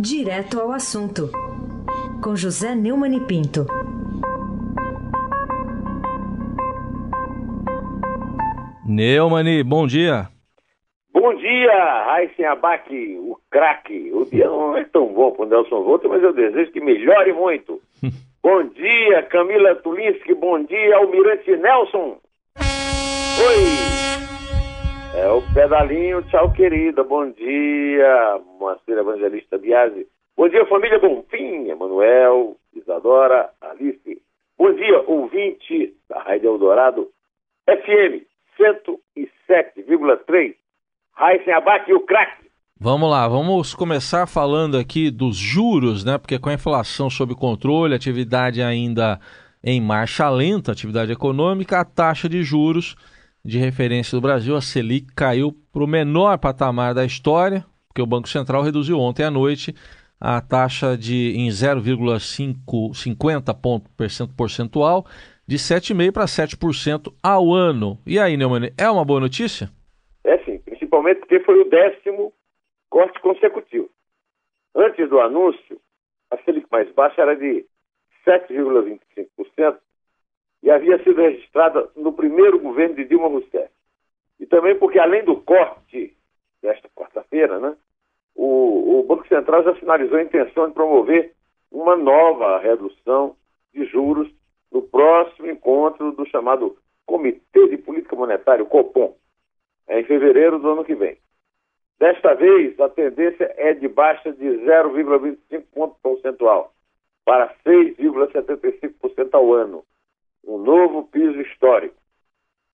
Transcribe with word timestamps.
Direto 0.00 0.60
ao 0.60 0.70
assunto, 0.70 1.28
com 2.22 2.36
José 2.36 2.72
Neumann 2.72 3.16
e 3.16 3.20
Pinto. 3.20 3.66
Neumani, 8.86 9.64
bom 9.64 9.88
dia. 9.88 10.28
Bom 11.12 11.34
dia, 11.34 12.04
Raíssen 12.04 12.44
Abac, 12.44 12.88
o 12.92 13.36
craque. 13.50 14.12
O 14.12 14.24
dia 14.26 14.46
não 14.46 14.76
é 14.76 14.84
tão 14.84 15.12
bom 15.12 15.32
para 15.32 15.46
o 15.46 15.48
Nelson 15.48 15.82
Volta, 15.82 16.06
mas 16.06 16.22
eu 16.22 16.32
desejo 16.32 16.70
que 16.70 16.80
melhore 16.80 17.32
muito. 17.32 17.80
bom 18.40 18.62
dia, 18.68 19.24
Camila 19.24 19.74
Tulinski, 19.74 20.32
bom 20.32 20.62
dia, 20.62 20.96
Almirante 20.96 21.56
Nelson. 21.56 22.18
Oi! 22.56 24.17
É 25.14 25.28
o 25.28 25.42
pedalinho, 25.54 26.22
tchau 26.24 26.52
querida, 26.52 27.02
bom 27.02 27.30
dia, 27.30 28.40
Moacir 28.60 28.98
Evangelista 28.98 29.56
Biasi. 29.56 30.06
Bom 30.36 30.48
dia, 30.48 30.66
família 30.66 30.98
Bonfim, 30.98 31.68
Emanuel, 31.68 32.56
Isadora, 32.74 33.50
Alice. 33.60 34.22
Bom 34.56 34.72
dia, 34.74 35.00
ouvinte 35.06 35.94
da 36.08 36.22
Rádio 36.22 36.50
Eldorado 36.50 37.08
FM 37.66 38.24
107,3. 38.60 40.54
Raíssen 41.12 41.54
Abac 41.54 41.90
e 41.90 41.94
o 41.94 42.00
craque. 42.00 42.46
Vamos 42.78 43.10
lá, 43.10 43.26
vamos 43.26 43.74
começar 43.74 44.26
falando 44.26 44.78
aqui 44.78 45.10
dos 45.10 45.36
juros, 45.36 46.04
né? 46.04 46.16
Porque 46.18 46.38
com 46.38 46.48
a 46.48 46.54
inflação 46.54 47.10
sob 47.10 47.34
controle, 47.34 47.94
atividade 47.94 48.62
ainda 48.62 49.18
em 49.64 49.80
marcha 49.80 50.30
lenta, 50.30 50.70
atividade 50.70 51.10
econômica, 51.10 51.80
a 51.80 51.84
taxa 51.84 52.28
de 52.28 52.42
juros 52.42 52.94
de 53.44 53.58
referência 53.58 54.16
do 54.16 54.20
Brasil, 54.20 54.56
a 54.56 54.60
Selic, 54.60 55.14
caiu 55.14 55.54
para 55.72 55.84
o 55.84 55.86
menor 55.86 56.36
patamar 56.38 56.92
da 56.94 57.04
história, 57.04 57.64
porque 57.88 58.02
o 58.02 58.06
Banco 58.06 58.28
Central 58.28 58.62
reduziu 58.62 58.98
ontem 58.98 59.24
à 59.24 59.30
noite 59.30 59.72
a 60.20 60.40
taxa 60.40 60.96
de 60.96 61.36
em 61.36 61.48
0,50 61.48 63.60
ponto 63.60 63.88
percentual 64.36 65.06
de 65.46 65.56
7,5% 65.56 66.12
para 66.12 66.24
7% 66.26 67.14
ao 67.22 67.54
ano. 67.54 67.98
E 68.06 68.18
aí, 68.18 68.36
Neumann, 68.36 68.72
é 68.76 68.90
uma 68.90 69.04
boa 69.04 69.20
notícia? 69.20 69.70
É 70.24 70.36
sim, 70.44 70.58
principalmente 70.58 71.20
porque 71.20 71.38
foi 71.40 71.60
o 71.60 71.70
décimo 71.70 72.32
corte 72.90 73.20
consecutivo. 73.20 73.88
Antes 74.74 75.08
do 75.08 75.20
anúncio, 75.20 75.80
a 76.30 76.36
Selic 76.38 76.66
mais 76.70 76.92
baixa 76.92 77.22
era 77.22 77.34
de 77.34 77.64
7,25% 78.26 79.78
e 80.62 80.70
havia 80.70 81.02
sido 81.02 81.20
registrada 81.20 81.88
no 81.96 82.12
primeiro 82.12 82.58
governo 82.58 82.96
de 82.96 83.04
Dilma 83.04 83.28
Rousseff. 83.28 83.70
E 84.40 84.46
também 84.46 84.78
porque, 84.78 84.98
além 84.98 85.24
do 85.24 85.36
corte 85.36 86.16
desta 86.62 86.88
quarta-feira, 86.94 87.58
né, 87.58 87.76
o, 88.34 89.00
o 89.00 89.02
Banco 89.02 89.26
Central 89.28 89.64
já 89.64 89.74
sinalizou 89.76 90.18
a 90.18 90.22
intenção 90.22 90.68
de 90.68 90.74
promover 90.74 91.34
uma 91.70 91.96
nova 91.96 92.58
redução 92.58 93.36
de 93.72 93.84
juros 93.86 94.28
no 94.70 94.82
próximo 94.82 95.50
encontro 95.50 96.12
do 96.12 96.26
chamado 96.26 96.76
Comitê 97.06 97.68
de 97.68 97.78
Política 97.78 98.16
Monetária, 98.16 98.62
o 98.62 98.68
COPOM, 98.68 99.14
em 99.88 100.04
fevereiro 100.04 100.58
do 100.58 100.70
ano 100.70 100.84
que 100.84 100.94
vem. 100.94 101.16
Desta 101.98 102.34
vez, 102.34 102.78
a 102.78 102.88
tendência 102.88 103.52
é 103.56 103.74
de 103.74 103.88
baixa 103.88 104.32
de 104.32 104.44
0,25 104.44 105.64
ponto 105.74 105.96
percentual 106.00 106.72
para 107.24 107.52
6,75% 107.66 109.30
ao 109.32 109.52
ano, 109.52 109.84
um 110.48 110.58
novo 110.58 111.04
piso 111.04 111.40
histórico. 111.42 111.94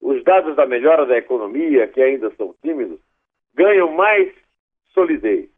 Os 0.01 0.23
dados 0.23 0.55
da 0.55 0.65
melhora 0.65 1.05
da 1.05 1.19
economia, 1.19 1.89
que 1.89 2.01
ainda 2.01 2.31
são 2.37 2.55
tímidos, 2.63 3.01
ganham 3.55 3.91
mais 3.93 4.33
solidez 4.93 5.49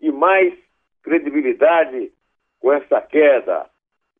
e 0.00 0.10
mais 0.10 0.54
credibilidade 1.02 2.10
com 2.58 2.72
essa 2.72 3.00
queda 3.00 3.66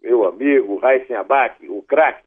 meu 0.03 0.25
amigo 0.25 0.79
Raíssen 0.79 1.17
Abac, 1.17 1.67
o 1.69 1.83
craque. 1.83 2.25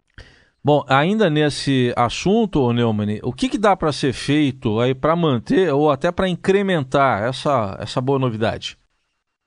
Bom, 0.62 0.84
ainda 0.90 1.30
nesse 1.30 1.94
assunto, 1.96 2.74
Neumann, 2.74 3.20
o 3.24 3.32
que, 3.32 3.48
que 3.48 3.58
dá 3.58 3.78
para 3.78 3.94
ser 3.94 4.12
feito 4.12 4.80
aí 4.80 4.94
para 4.94 5.16
manter 5.16 5.74
ou 5.74 5.90
até 5.90 6.12
para 6.12 6.28
incrementar 6.28 7.24
essa, 7.24 7.78
essa 7.80 8.02
boa 8.02 8.20
novidade? 8.20 8.78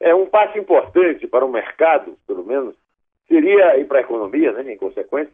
É 0.01 0.15
um 0.15 0.27
passo 0.27 0.57
importante 0.57 1.27
para 1.27 1.45
o 1.45 1.53
mercado, 1.53 2.17
pelo 2.27 2.45
menos, 2.45 2.75
seria, 3.29 3.79
e 3.79 3.85
para 3.85 3.99
a 3.99 4.01
economia, 4.01 4.53
né, 4.53 4.73
em 4.73 4.77
consequência, 4.79 5.33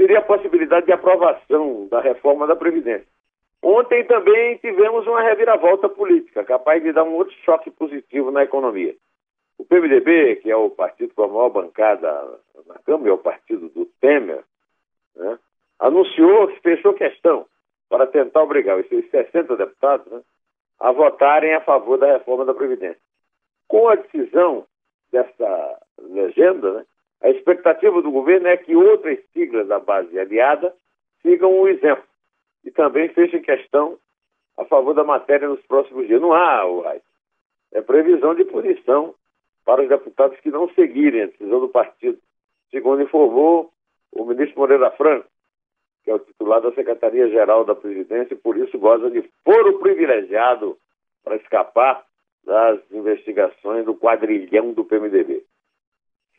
seria 0.00 0.20
a 0.20 0.22
possibilidade 0.22 0.86
de 0.86 0.92
aprovação 0.92 1.86
da 1.90 2.00
reforma 2.00 2.46
da 2.46 2.56
Previdência. 2.56 3.06
Ontem 3.62 4.02
também 4.04 4.56
tivemos 4.56 5.06
uma 5.06 5.20
reviravolta 5.20 5.90
política, 5.90 6.42
capaz 6.42 6.82
de 6.82 6.90
dar 6.90 7.04
um 7.04 7.12
outro 7.12 7.34
choque 7.44 7.70
positivo 7.70 8.30
na 8.30 8.42
economia. 8.42 8.94
O 9.58 9.64
PMDB, 9.66 10.36
que 10.36 10.50
é 10.50 10.56
o 10.56 10.70
partido 10.70 11.12
com 11.14 11.24
a 11.24 11.28
maior 11.28 11.50
bancada 11.50 12.10
na 12.66 12.76
Câmara, 12.78 13.10
é 13.10 13.12
o 13.12 13.18
partido 13.18 13.68
do 13.68 13.84
Temer, 14.00 14.42
né, 15.14 15.38
anunciou 15.78 16.48
que 16.48 16.60
fechou 16.60 16.94
questão 16.94 17.44
para 17.90 18.06
tentar 18.06 18.42
obrigar 18.42 18.78
os 18.78 18.88
seus 18.88 19.04
60 19.10 19.54
deputados 19.54 20.10
né, 20.10 20.22
a 20.80 20.92
votarem 20.92 21.52
a 21.52 21.60
favor 21.60 21.98
da 21.98 22.06
reforma 22.06 22.46
da 22.46 22.54
Previdência. 22.54 23.02
Com 23.68 23.86
a 23.86 23.96
decisão 23.96 24.64
dessa 25.12 25.78
legenda, 25.98 26.72
né, 26.72 26.84
a 27.22 27.28
expectativa 27.28 28.00
do 28.00 28.10
governo 28.10 28.48
é 28.48 28.56
que 28.56 28.74
outras 28.74 29.18
siglas 29.32 29.68
da 29.68 29.78
base 29.78 30.18
aliada 30.18 30.74
sigam 31.22 31.60
o 31.60 31.68
exemplo 31.68 32.04
e 32.64 32.70
também 32.70 33.08
fechem 33.10 33.42
questão 33.42 33.98
a 34.56 34.64
favor 34.64 34.94
da 34.94 35.04
matéria 35.04 35.48
nos 35.48 35.60
próximos 35.66 36.06
dias. 36.06 36.20
Não 36.20 36.32
há, 36.32 36.64
é 37.72 37.80
previsão 37.82 38.34
de 38.34 38.44
punição 38.44 39.14
para 39.64 39.82
os 39.82 39.88
deputados 39.88 40.38
que 40.40 40.50
não 40.50 40.68
seguirem 40.70 41.22
a 41.22 41.26
decisão 41.26 41.60
do 41.60 41.68
partido, 41.68 42.18
segundo 42.70 43.02
informou 43.02 43.70
o 44.12 44.24
ministro 44.24 44.58
Moreira 44.58 44.90
Franco, 44.92 45.28
que 46.02 46.10
é 46.10 46.14
o 46.14 46.18
titular 46.18 46.60
da 46.60 46.72
Secretaria-Geral 46.72 47.64
da 47.64 47.74
Presidência 47.74 48.34
e 48.34 48.38
por 48.38 48.56
isso 48.56 48.78
goza 48.78 49.10
de 49.10 49.22
foro 49.44 49.78
privilegiado 49.78 50.76
para 51.22 51.36
escapar 51.36 52.04
das 52.44 52.80
investigações 52.90 53.84
do 53.84 53.94
quadrilhão 53.94 54.72
do 54.72 54.84
PMDB. 54.84 55.44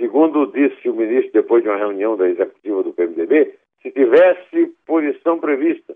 Segundo 0.02 0.48
disse 0.48 0.90
o 0.90 0.96
ministro 0.96 1.32
depois 1.32 1.62
de 1.62 1.70
uma 1.70 1.78
reunião 1.78 2.18
da 2.18 2.28
executiva 2.28 2.82
do 2.82 2.92
PMDB, 2.92 3.54
se 3.84 3.92
tivesse 3.92 4.76
punição 4.84 5.40
prevista, 5.40 5.96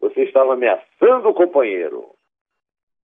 você 0.00 0.22
estava 0.22 0.54
ameaçando 0.54 1.28
o 1.28 1.34
companheiro. 1.34 2.02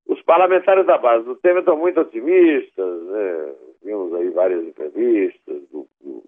Os 0.07 0.23
parlamentares 0.23 0.87
da 0.87 0.97
base 0.97 1.27
do 1.27 1.37
Temer 1.37 1.59
estão 1.59 1.77
muito 1.77 2.01
otimistas, 2.01 3.03
né? 3.03 3.55
vimos 3.85 4.15
aí 4.15 4.31
várias 4.31 4.65
entrevistas 4.65 5.69
do, 5.71 5.87
do, 6.01 6.25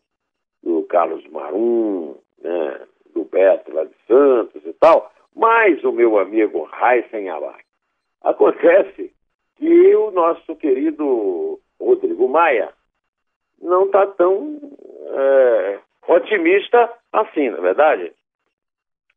do 0.63 0.83
Carlos 0.83 1.27
Marum, 1.29 2.15
né? 2.43 2.81
do 3.15 3.25
Beto 3.25 3.73
lá 3.73 3.85
de 3.85 3.95
Santos 4.07 4.63
e 4.67 4.73
tal, 4.75 5.11
mas 5.35 5.83
o 5.83 5.93
meu 5.93 6.19
amigo 6.19 6.65
Raíssen 6.65 7.31
Abac. 7.31 7.65
Acontece 8.21 9.15
que 9.57 9.97
o 9.97 10.11
nosso 10.11 10.55
querido 10.57 11.59
Rodrigo 11.81 12.29
Maia 12.29 12.71
não 13.61 13.87
está 13.87 14.07
tão 14.07 14.59
é, 15.07 15.81
otimista 16.09 16.91
assim, 17.13 17.51
não 17.51 17.59
é 17.59 17.61
verdade? 17.61 18.13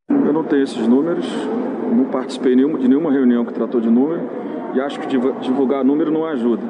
Eu 0.10 0.34
não 0.34 0.44
tenho 0.44 0.64
esses 0.64 0.88
números, 0.88 1.26
não 1.96 2.12
participei 2.12 2.56
de 2.56 2.88
nenhuma 2.88 3.12
reunião 3.12 3.46
que 3.46 3.54
tratou 3.54 3.80
de 3.80 3.90
número 3.90 4.22
e 4.76 4.82
acho 4.82 5.00
que 5.00 5.08
divulgar 5.08 5.84
número 5.84 6.12
não 6.12 6.26
ajuda. 6.26 6.64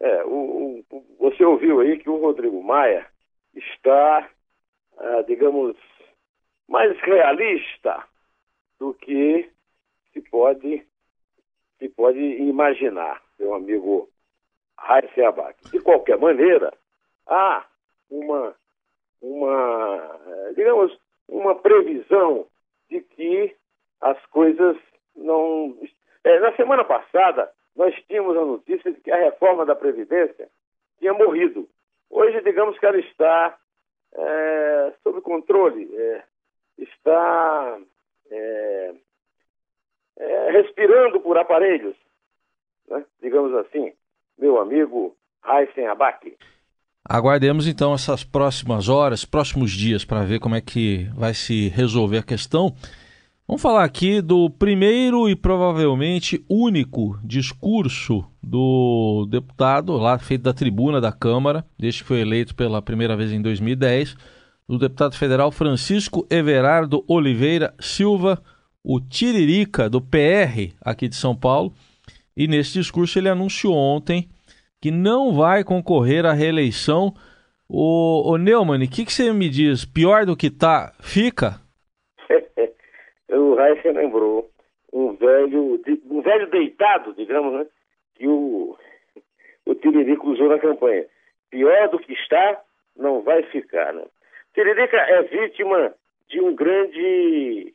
É, 0.00 0.24
o, 0.24 0.82
o, 0.90 1.04
você 1.18 1.44
ouviu 1.44 1.80
aí 1.80 1.98
que 1.98 2.08
o 2.08 2.20
Rodrigo 2.20 2.62
Maia 2.62 3.06
está, 3.54 4.28
ah, 4.98 5.22
digamos, 5.26 5.76
mais 6.68 6.98
realista 7.00 8.04
do 8.78 8.94
que 8.94 9.48
se 10.12 10.20
pode, 10.22 10.86
se 11.78 11.88
pode 11.90 12.18
imaginar, 12.18 13.20
meu 13.38 13.54
amigo 13.54 14.08
Raíssa 14.80 15.28
Abac. 15.28 15.56
De 15.70 15.80
qualquer 15.80 16.18
maneira, 16.18 16.72
há 17.26 17.64
uma, 18.10 18.54
uma, 19.20 20.20
digamos, 20.56 20.98
uma 21.28 21.54
previsão 21.54 22.46
de 22.88 23.00
que 23.00 23.54
as 24.00 24.24
coisas 24.26 24.76
não 25.14 25.76
é, 26.24 26.38
na 26.40 26.54
semana 26.56 26.84
passada, 26.84 27.50
nós 27.76 27.94
tínhamos 28.06 28.36
a 28.36 28.44
notícia 28.44 28.92
de 28.92 29.00
que 29.00 29.10
a 29.10 29.16
reforma 29.16 29.64
da 29.64 29.74
Previdência 29.74 30.48
tinha 30.98 31.14
morrido. 31.14 31.68
Hoje, 32.10 32.40
digamos 32.42 32.78
que 32.78 32.86
ela 32.86 32.98
está 32.98 33.58
é, 34.12 34.92
sob 35.02 35.20
controle, 35.20 35.88
é, 35.96 36.24
está 36.78 37.78
é, 38.30 38.94
é 40.18 40.50
respirando 40.50 41.20
por 41.20 41.38
aparelhos, 41.38 41.96
né? 42.88 43.04
digamos 43.22 43.54
assim, 43.54 43.94
meu 44.40 44.60
amigo 44.60 45.14
Heisen 45.46 45.86
Abac. 45.86 46.36
Aguardemos 47.04 47.66
então 47.66 47.94
essas 47.94 48.22
próximas 48.24 48.88
horas, 48.88 49.24
próximos 49.24 49.72
dias, 49.72 50.04
para 50.04 50.24
ver 50.24 50.38
como 50.38 50.54
é 50.54 50.60
que 50.60 51.08
vai 51.14 51.34
se 51.34 51.68
resolver 51.68 52.18
a 52.18 52.22
questão. 52.22 52.74
Vamos 53.46 53.62
falar 53.62 53.82
aqui 53.82 54.20
do 54.20 54.48
primeiro 54.48 55.28
e 55.28 55.34
provavelmente 55.34 56.44
único 56.48 57.18
discurso 57.24 58.24
do 58.40 59.26
deputado, 59.28 59.96
lá 59.96 60.18
feito 60.18 60.42
da 60.42 60.52
tribuna 60.52 61.00
da 61.00 61.10
Câmara, 61.10 61.64
desde 61.76 62.02
que 62.02 62.08
foi 62.08 62.20
eleito 62.20 62.54
pela 62.54 62.80
primeira 62.80 63.16
vez 63.16 63.32
em 63.32 63.42
2010, 63.42 64.14
do 64.68 64.78
deputado 64.78 65.16
federal 65.16 65.50
Francisco 65.50 66.24
Everardo 66.30 67.04
Oliveira 67.08 67.74
Silva, 67.80 68.40
o 68.84 69.00
Tiririca 69.00 69.90
do 69.90 70.00
PR 70.00 70.72
aqui 70.80 71.08
de 71.08 71.16
São 71.16 71.34
Paulo. 71.34 71.72
E 72.36 72.46
nesse 72.46 72.72
discurso 72.74 73.18
ele 73.18 73.28
anunciou 73.28 73.74
ontem 73.74 74.28
que 74.80 74.90
não 74.90 75.32
vai 75.32 75.62
concorrer 75.62 76.24
à 76.24 76.32
reeleição. 76.32 77.12
O, 77.68 78.32
o 78.32 78.36
Neumann, 78.36 78.84
o 78.84 78.90
que, 78.90 79.04
que 79.04 79.12
você 79.12 79.32
me 79.32 79.48
diz? 79.48 79.84
Pior 79.84 80.24
do 80.24 80.36
que 80.36 80.50
tá, 80.50 80.92
fica? 81.00 81.60
o 83.30 83.54
Reich 83.54 83.86
lembrou 83.88 84.50
um 84.92 85.14
velho, 85.14 85.80
um 86.10 86.20
velho 86.22 86.50
deitado, 86.50 87.14
digamos, 87.14 87.52
né, 87.52 87.66
que 88.16 88.26
o, 88.26 88.76
o 89.66 89.74
Tiririca 89.74 90.26
usou 90.26 90.48
na 90.48 90.58
campanha. 90.58 91.06
Pior 91.50 91.88
do 91.88 91.98
que 91.98 92.12
está, 92.12 92.60
não 92.96 93.22
vai 93.22 93.42
ficar. 93.44 93.92
Né? 93.92 94.04
Tiririca 94.54 94.96
é 94.96 95.22
vítima 95.22 95.94
de 96.28 96.40
um 96.40 96.54
grande 96.54 97.72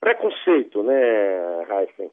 preconceito, 0.00 0.82
né, 0.82 1.64
Heisen? 1.64 2.10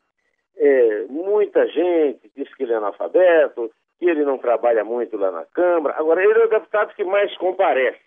É, 0.57 1.05
muita 1.09 1.67
gente 1.67 2.31
diz 2.35 2.53
que 2.55 2.63
ele 2.63 2.73
é 2.73 2.75
analfabeto, 2.75 3.71
que 3.99 4.05
ele 4.05 4.23
não 4.23 4.37
trabalha 4.37 4.83
muito 4.83 5.17
lá 5.17 5.31
na 5.31 5.45
Câmara. 5.45 5.95
Agora, 5.97 6.23
ele 6.23 6.33
é 6.33 6.45
o 6.45 6.49
deputado 6.49 6.93
que 6.95 7.03
mais 7.03 7.35
comparece. 7.37 7.99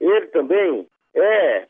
Ele 0.00 0.26
também 0.26 0.86
é 1.14 1.66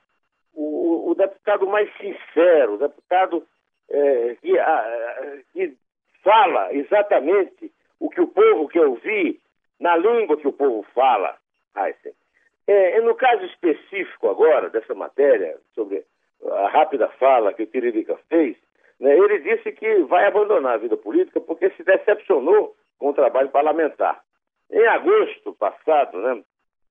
o, 0.55 1.11
o 1.11 1.15
deputado 1.15 1.67
mais 1.67 1.89
sincero, 1.99 2.75
o 2.75 2.79
deputado 2.79 3.47
é, 3.91 4.37
que, 4.41 4.59
a, 4.59 5.39
que 5.53 5.77
fala 6.23 6.75
exatamente 6.75 7.73
o 8.01 8.11
que 8.11 8.21
o 8.21 8.27
povo 8.27 8.69
quer 8.69 8.85
ouvir, 8.85 9.41
na 9.79 9.97
língua 9.97 10.37
que 10.37 10.49
o 10.49 10.53
povo 10.53 10.83
fala. 10.95 11.37
É, 12.67 13.01
no 13.01 13.15
caso 13.15 13.45
específico 13.45 14.29
agora 14.29 14.69
dessa 14.71 14.95
matéria, 14.95 15.57
sobre 15.75 16.05
a 16.51 16.69
rápida 16.69 17.09
fala 17.11 17.53
que 17.53 17.63
o 17.63 17.67
Tiririca 17.67 18.17
fez, 18.29 18.57
né, 18.99 19.17
ele 19.17 19.39
disse 19.41 19.73
que 19.73 20.03
vai 20.05 20.27
abandonar 20.27 20.75
a 20.75 20.79
vida 20.79 20.97
política 20.97 21.41
porque 21.41 21.71
se 21.71 21.85
decepcionou 21.85 22.75
com 22.99 23.11
o 23.11 23.15
trabalho 23.15 23.51
parlamentar. 23.51 24.23
Em 24.71 24.87
agosto 24.87 25.53
passado, 25.55 26.19
né, 26.19 26.43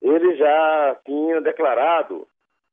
ele 0.02 0.36
já 0.36 0.98
tinha 1.06 1.42
declarado 1.42 2.28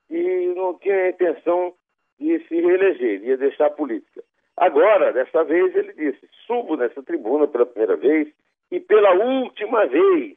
que 0.09 0.47
não 0.55 0.75
tinha 0.79 1.09
intenção 1.09 1.75
de 2.19 2.39
se 2.47 2.61
reeleger, 2.61 3.25
ia 3.25 3.37
deixar 3.37 3.67
a 3.67 3.71
política. 3.71 4.23
Agora, 4.57 5.13
desta 5.13 5.43
vez, 5.45 5.75
ele 5.75 5.93
disse: 5.95 6.29
subo 6.47 6.77
nessa 6.77 7.03
tribuna 7.03 7.49
pela 7.49 7.67
primeira 7.67 7.97
vez 7.97 8.29
e 8.71 8.79
pela 8.79 9.13
última 9.15 9.87
vez 9.87 10.37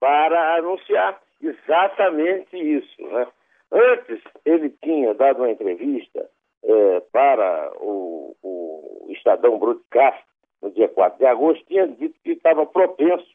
para 0.00 0.56
anunciar 0.56 1.20
exatamente 1.42 2.56
isso. 2.56 3.02
Né? 3.02 3.26
Antes, 3.70 4.20
ele 4.44 4.70
tinha 4.82 5.14
dado 5.14 5.38
uma 5.38 5.50
entrevista 5.50 6.28
é, 6.62 7.00
para 7.12 7.72
o, 7.80 8.36
o 8.42 9.06
Estadão 9.10 9.58
Broadcast, 9.58 10.22
no 10.62 10.70
dia 10.70 10.88
4 10.88 11.18
de 11.18 11.26
agosto, 11.26 11.64
tinha 11.66 11.86
dito 11.88 12.18
que 12.22 12.32
estava 12.32 12.66
propenso 12.66 13.26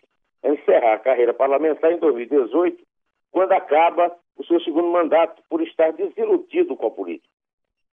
a 0.44 0.50
encerrar 0.50 0.94
a 0.94 1.00
carreira 1.00 1.34
parlamentar 1.34 1.92
em 1.92 1.98
2018, 1.98 2.84
quando 3.32 3.52
acaba 3.52 4.16
o 4.38 4.44
seu 4.46 4.60
segundo 4.62 4.90
mandato, 4.90 5.42
por 5.50 5.62
estar 5.62 5.92
desiludido 5.94 6.76
com 6.76 6.88
a 6.88 6.92
política. 6.92 7.34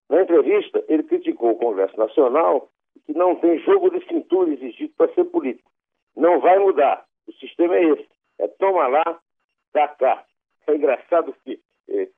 Na 0.08 0.23
entrevista, 0.23 0.84
ele 0.88 1.05
criticou 1.05 1.52
o 1.52 1.56
Congresso 1.56 1.96
Nacional, 1.96 2.69
que 3.06 3.14
não 3.14 3.37
tem 3.37 3.58
jogo 3.61 3.90
de 3.90 4.05
cintura 4.06 4.52
exigido 4.52 4.93
para 4.96 5.12
ser 5.14 5.25
político. 5.25 5.70
Não 6.17 6.40
vai 6.40 6.58
mudar. 6.58 7.05
O 7.26 7.32
sistema 7.32 7.76
é 7.76 7.84
esse. 7.84 8.08
É 8.38 8.49
toma 8.49 8.87
lá, 8.88 9.20
dá 9.73 9.88
cá. 9.88 10.25
É 10.67 10.75
engraçado 10.75 11.34
que 11.44 11.61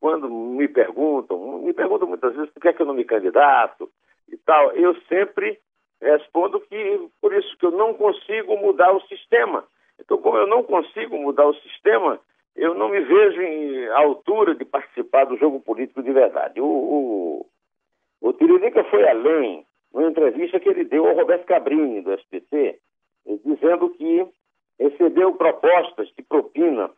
quando 0.01 0.29
me 0.29 0.69
perguntam, 0.69 1.59
me 1.63 1.73
perguntam 1.73 2.09
muitas 2.09 2.35
vezes 2.35 2.51
por 2.51 2.61
que, 2.61 2.69
é 2.69 2.73
que 2.73 2.83
eu 2.83 2.87
não 2.87 2.95
me 2.95 3.05
candidato 3.05 3.91
e 4.29 4.37
tal, 4.37 4.73
eu 4.73 4.95
sempre 5.03 5.59
respondo 6.01 6.61
que 6.61 7.09
por 7.21 7.33
isso 7.35 7.57
que 7.59 7.67
eu 7.67 7.71
não 7.71 7.95
consigo 7.95 8.57
mudar 8.57 8.93
o 8.93 9.01
sistema. 9.03 9.65
Então, 9.99 10.19
como 10.19 10.37
eu 10.37 10.47
não 10.47 10.63
consigo 10.63 11.17
mudar 11.17 11.47
o 11.47 11.55
sistema, 11.55 12.21
eu 12.57 12.75
não 12.75 12.89
me 12.89 13.01
vejo 13.01 13.41
em 13.41 13.89
altura 13.89 14.55
de 14.55 14.65
participar 14.65 15.25
do 15.25 15.37
jogo 15.37 15.61
político 15.61 16.03
de 16.03 16.13
verdade. 16.13 16.61
O, 16.61 16.67
o, 16.67 17.47
o 18.21 18.33
Tiririca 18.35 18.85
foi 18.85 19.09
além, 19.09 19.67
numa 19.93 20.09
entrevista 20.09 20.61
que 20.61 20.69
ele 20.69 20.85
deu 20.85 21.07
ao 21.07 21.17
Roberto 21.17 21.47
Cabrini, 21.47 22.03
do 22.03 22.13
SPC, 22.13 22.79
dizendo 23.45 23.91
que 23.91 24.27
recebeu 24.79 25.35
propostas 25.35 26.09
de 26.17 26.23
propina 26.23 26.91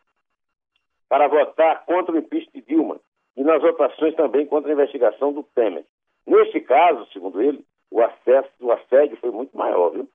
para 1.09 1.27
votar 1.27 1.85
contra 1.85 2.13
o 2.13 2.17
impeachment 2.17 2.51
de 2.53 2.61
Dilma 2.61 2.99
e 3.35 3.43
nas 3.43 3.61
votações 3.61 4.15
também 4.15 4.45
contra 4.45 4.71
a 4.71 4.73
investigação 4.73 5.31
do 5.31 5.43
Temer. 5.43 5.85
Neste 6.25 6.59
caso, 6.61 7.07
segundo 7.13 7.41
ele, 7.41 7.63
o 7.91 8.01
acesso, 8.01 8.49
o 8.59 8.71
assédio 8.71 9.17
foi 9.17 9.31
muito 9.31 9.57
maior, 9.57 9.91
viu? 9.91 10.09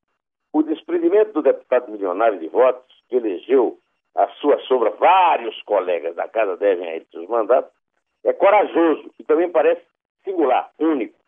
O 0.52 0.62
desprendimento 0.62 1.32
do 1.32 1.42
deputado 1.42 1.90
milionário 1.90 2.38
de 2.38 2.48
votos, 2.48 2.94
que 3.08 3.16
elegeu 3.16 3.78
a 4.14 4.28
sua 4.40 4.58
sombra 4.60 4.90
vários 4.90 5.60
colegas 5.62 6.14
da 6.14 6.28
casa 6.28 6.56
devem 6.58 6.86
a 6.86 6.96
ele 6.96 7.06
seus 7.10 7.26
mandatos, 7.28 7.72
é 8.24 8.32
corajoso 8.32 9.10
e 9.18 9.24
também 9.24 9.50
parece 9.50 9.82
singular, 10.22 10.70
único. 10.78 11.18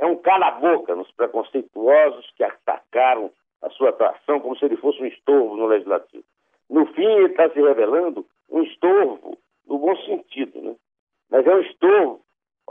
É 0.00 0.06
um 0.06 0.16
cala-boca 0.16 0.94
nos 0.94 1.10
preconceituosos 1.12 2.30
que 2.36 2.42
atacaram 2.42 3.30
a 3.62 3.70
sua 3.70 3.90
atuação 3.90 4.40
como 4.40 4.56
se 4.56 4.64
ele 4.64 4.76
fosse 4.76 5.00
um 5.00 5.06
estorvo 5.06 5.56
no 5.56 5.66
legislativo. 5.66 6.24
No 6.68 6.86
fim, 6.86 7.04
ele 7.04 7.28
está 7.28 7.48
se 7.50 7.60
revelando 7.60 8.26
um 8.50 8.62
estorvo 8.62 9.38
no 9.66 9.78
bom 9.78 9.96
sentido, 10.04 10.60
né? 10.60 10.74
Mas 11.30 11.46
é 11.46 11.54
um 11.54 11.60
estorvo 11.60 12.20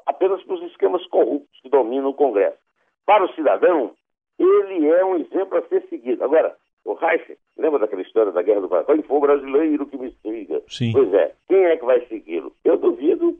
apenas 0.05 0.41
para 0.43 0.55
os 0.55 0.71
esquemas 0.71 1.05
corruptos 1.07 1.59
que 1.61 1.69
dominam 1.69 2.09
o 2.09 2.13
Congresso. 2.13 2.57
Para 3.05 3.25
o 3.25 3.33
cidadão, 3.33 3.91
ele 4.37 4.87
é 4.87 5.05
um 5.05 5.17
exemplo 5.17 5.57
a 5.57 5.67
ser 5.67 5.85
seguido. 5.89 6.23
Agora, 6.23 6.55
o 6.85 6.93
Reich, 6.93 7.37
lembra 7.57 7.79
daquela 7.79 8.01
história 8.01 8.31
da 8.31 8.41
Guerra 8.41 8.61
do 8.61 8.69
Paraguai? 8.69 8.97
Quem 8.97 9.05
for 9.05 9.19
brasileiro 9.19 9.85
que 9.85 9.97
me 9.97 10.11
siga. 10.21 10.61
Sim. 10.67 10.91
Pois 10.93 11.13
é, 11.13 11.33
quem 11.47 11.65
é 11.65 11.77
que 11.77 11.85
vai 11.85 12.05
segui-lo? 12.07 12.53
Eu 12.63 12.77
duvido 12.77 13.37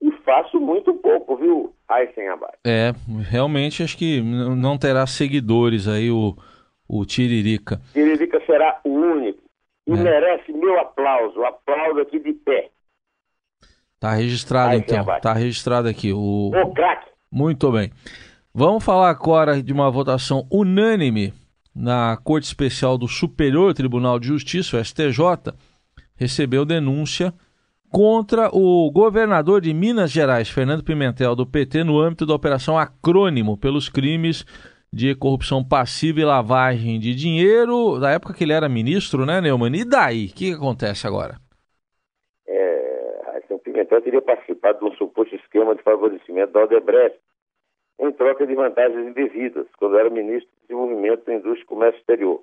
e 0.00 0.10
faço 0.22 0.60
muito 0.60 0.94
pouco, 0.94 1.36
viu, 1.36 1.74
Heisen 1.90 2.28
Abad? 2.28 2.54
É, 2.64 2.92
realmente 3.28 3.82
acho 3.82 3.98
que 3.98 4.20
não 4.22 4.78
terá 4.78 5.06
seguidores 5.06 5.88
aí 5.88 6.10
o, 6.10 6.36
o 6.88 7.04
Tiririca. 7.04 7.80
Tiririca 7.92 8.40
será 8.46 8.80
o 8.84 8.90
único 8.90 9.47
e 9.88 9.92
é. 9.92 9.96
merece 9.96 10.52
meu 10.52 10.78
aplauso, 10.78 11.42
aplauso 11.44 12.00
aqui 12.00 12.20
de 12.20 12.34
pé. 12.34 12.70
Tá 13.98 14.12
registrado 14.12 14.74
Heisen 14.74 15.00
então, 15.00 15.20
tá 15.20 15.32
registrado 15.32 15.88
aqui. 15.88 16.12
O, 16.12 16.50
o 16.54 16.74
craque. 16.74 17.10
Muito 17.32 17.72
bem. 17.72 17.90
Vamos 18.54 18.84
falar 18.84 19.08
agora 19.08 19.62
de 19.62 19.72
uma 19.72 19.90
votação 19.90 20.46
unânime 20.52 21.32
na 21.74 22.16
Corte 22.22 22.44
Especial 22.44 22.98
do 22.98 23.08
Superior 23.08 23.72
Tribunal 23.72 24.18
de 24.18 24.26
Justiça, 24.28 24.76
o 24.76 24.84
STJ, 24.84 25.54
recebeu 26.16 26.64
denúncia 26.64 27.32
contra 27.90 28.50
o 28.52 28.90
governador 28.90 29.60
de 29.60 29.72
Minas 29.72 30.10
Gerais, 30.10 30.50
Fernando 30.50 30.84
Pimentel, 30.84 31.34
do 31.34 31.46
PT, 31.46 31.84
no 31.84 31.98
âmbito 31.98 32.26
da 32.26 32.34
Operação 32.34 32.76
Acrônimo, 32.76 33.56
pelos 33.56 33.88
crimes 33.88 34.44
de 34.92 35.14
corrupção 35.14 35.62
passiva 35.62 36.20
e 36.20 36.24
lavagem 36.24 36.98
de 36.98 37.14
dinheiro, 37.14 37.98
da 38.00 38.10
época 38.10 38.34
que 38.34 38.44
ele 38.44 38.52
era 38.52 38.68
ministro, 38.68 39.26
né, 39.26 39.40
Neumann? 39.40 39.74
E 39.76 39.84
daí? 39.84 40.26
O 40.26 40.34
que, 40.34 40.52
acontece 40.52 41.06
agora? 41.06 41.36
É, 42.46 43.42
o 43.50 43.58
Pimentel 43.58 44.02
teria 44.02 44.22
participado 44.22 44.78
de 44.78 44.84
um 44.86 44.96
suposto 44.96 45.34
esquema 45.34 45.74
de 45.74 45.82
favorecimento 45.82 46.52
da 46.52 46.64
Odebrecht, 46.64 47.18
em 48.00 48.12
troca 48.12 48.46
de 48.46 48.54
vantagens 48.54 49.08
indevidas, 49.08 49.66
quando 49.76 49.98
era 49.98 50.08
ministro 50.08 50.48
de 50.54 50.68
Desenvolvimento 50.68 51.24
da 51.24 51.34
Indústria 51.34 51.62
e 51.62 51.66
Comércio 51.66 51.98
Exterior. 51.98 52.42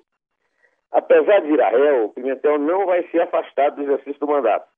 Apesar 0.92 1.40
de 1.40 1.52
ir 1.52 1.60
a 1.60 1.68
réu, 1.70 2.08
Pimentel 2.10 2.58
não 2.58 2.86
vai 2.86 3.02
ser 3.08 3.20
afastado 3.22 3.76
do 3.76 3.82
exercício 3.82 4.20
do 4.20 4.28
mandato. 4.28 4.68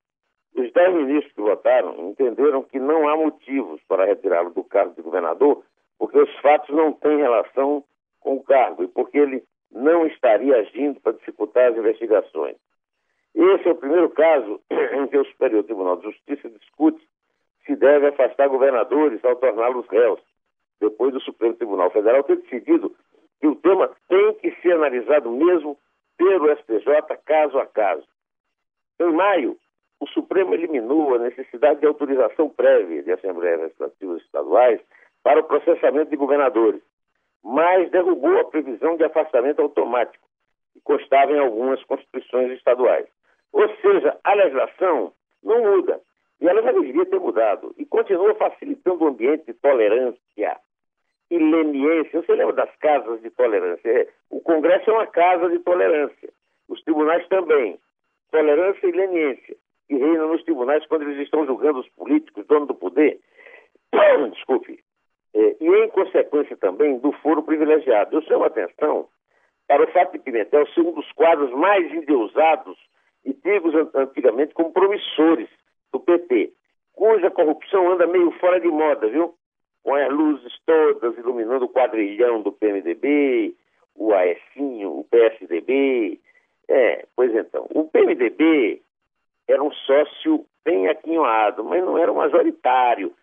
Os 0.54 0.72
dez 0.72 0.94
ministros 0.94 1.32
que 1.32 1.40
votaram 1.40 2.08
entenderam 2.08 2.62
que 2.62 2.78
não 2.78 3.08
há 3.08 3.16
motivos 3.16 3.80
para 3.87 4.06
retirá-lo 4.06 4.50
do 4.50 4.64
cargo 4.64 4.94
de 4.94 5.02
governador, 5.02 5.62
porque 5.99 6.19
os 6.19 6.35
fatos 6.40 6.75
não 6.75 6.93
têm 6.93 7.19
relação 7.19 7.85
com 8.21 8.37
o 8.37 8.43
cargo 8.43 8.85
e 8.85 8.88
porque 8.88 9.19
ele 9.19 9.43
não 9.71 10.07
estaria 10.07 10.57
agindo 10.57 11.00
para 11.00 11.12
dificultar 11.12 11.71
as 11.71 11.76
investigações. 11.76 12.57
Esse 13.35 13.69
é 13.69 13.73
o 13.73 13.76
primeiro 13.76 14.09
caso 14.11 14.61
em 14.71 15.07
que 15.09 15.19
o 15.19 15.25
Superior 15.26 15.64
Tribunal 15.64 15.97
de 15.97 16.05
Justiça 16.05 16.49
discute 16.49 17.07
se 17.67 17.76
deve 17.76 18.07
afastar 18.07 18.49
governadores 18.49 19.23
ao 19.25 19.37
torná-los 19.37 19.87
réus, 19.88 20.21
depois 20.81 21.12
do 21.12 21.21
Supremo 21.21 21.55
Tribunal 21.55 21.90
Federal 21.90 22.23
ter 22.25 22.37
decidido 22.37 22.95
que 23.40 23.47
o 23.47 23.57
tema 23.57 23.90
tem 24.09 24.35
que 24.35 24.50
ser 24.62 24.73
analisado 24.73 25.31
mesmo 25.31 25.78
pelo 26.17 26.50
STJ 26.57 27.17
caso 27.25 27.59
a 27.59 27.67
caso. 27.67 28.07
Em 28.99 29.12
maio, 29.12 29.57
o 30.00 30.07
Supremo 30.09 30.55
eliminou 30.55 31.14
a 31.14 31.19
necessidade 31.19 31.81
de 31.81 31.87
autorização 31.87 32.49
prévia 32.49 33.02
de 33.02 33.12
Assembleias 33.12 33.61
Legislativas 33.61 34.23
Estaduais 34.23 34.81
para 35.22 35.40
o 35.40 35.44
processamento 35.44 36.10
de 36.10 36.16
governadores, 36.16 36.82
mas 37.42 37.90
derrubou 37.90 38.38
a 38.38 38.44
previsão 38.44 38.96
de 38.96 39.04
afastamento 39.04 39.60
automático, 39.62 40.26
que 40.72 40.80
constava 40.80 41.32
em 41.32 41.38
algumas 41.38 41.82
constituições 41.84 42.52
estaduais. 42.52 43.06
Ou 43.52 43.68
seja, 43.76 44.16
a 44.22 44.34
legislação 44.34 45.12
não 45.42 45.62
muda, 45.62 46.00
e 46.40 46.48
ela 46.48 46.62
já 46.62 46.72
deveria 46.72 47.06
ter 47.06 47.18
mudado, 47.18 47.75
e 47.76 47.84
continua 47.84 48.34
facilitando 48.34 49.04
o 49.04 49.08
ambiente 49.08 49.46
de 49.46 49.54
tolerância 49.54 50.20
e 51.30 51.38
leniência. 51.38 52.20
Você 52.20 52.34
lembra 52.34 52.54
das 52.54 52.75
casas 52.76 53.20
de 53.22 53.30
tolerância? 53.30 53.88
É, 53.88 54.08
o 54.30 54.40
Congresso 54.40 54.90
é 54.90 54.92
uma 54.92 55.06
casa 55.06 55.48
de 55.48 55.58
tolerância, 55.60 56.32
os 56.68 56.82
tribunais 56.82 57.26
também. 57.28 57.78
Tolerância 58.30 58.87
e 58.87 58.92
leniência, 58.92 59.56
que 59.88 59.96
reinam 59.96 60.28
nos 60.28 60.42
tribunais 60.44 60.87
quando 60.87 61.02
eles 61.02 61.18
estão 61.22 61.46
julgando 61.46 61.80
os 61.80 61.88
políticos, 61.90 62.46
donos 62.46 62.68
do 62.68 62.75
poder. 62.75 63.18
Desculpe. 64.32 64.84
É, 65.38 65.57
e 65.61 65.68
em 65.68 65.88
consequência 65.90 66.57
também 66.57 66.99
do 66.99 67.12
foro 67.12 67.45
privilegiado. 67.45 68.16
Eu 68.16 68.23
chamo 68.23 68.42
a 68.42 68.49
atenção 68.49 69.07
para 69.68 69.85
o 69.85 69.92
fato 69.92 70.11
de 70.11 70.18
Pimentel 70.18 70.66
ser 70.68 70.80
um 70.80 70.90
dos 70.90 71.11
quadros 71.12 71.52
mais 71.52 71.92
endeusados 71.95 72.76
e 73.25 73.33
tidos 73.33 73.73
antigamente 73.95 74.52
como 74.52 74.73
promissores 74.73 75.49
do 75.92 76.00
PT, 76.00 76.52
cuja 76.92 77.30
corrupção 77.30 77.92
anda 77.92 78.04
meio 78.04 78.33
fora 78.33 78.59
de 78.59 78.66
moda, 78.66 79.07
viu? 79.07 79.33
Com 79.85 79.95
as 79.95 80.11
luzes 80.11 80.52
todas 80.66 81.16
iluminando 81.16 81.66
o 81.66 81.68
quadrilhão 81.68 82.42
do 82.42 82.50
PMDB, 82.50 83.54
o 83.95 84.12
Aecinho, 84.12 84.99
o 84.99 85.04
PSDB. 85.04 86.18
É, 86.68 87.07
pois 87.14 87.33
então, 87.33 87.64
o 87.75 87.85
PMDB 87.85 88.83
era 89.47 89.62
um 89.62 89.71
sócio 89.71 90.45
bem 90.64 90.88
aquinhoado, 90.88 91.62
mas 91.62 91.85
não 91.85 91.97
era 91.97 92.12
majoritário 92.12 93.14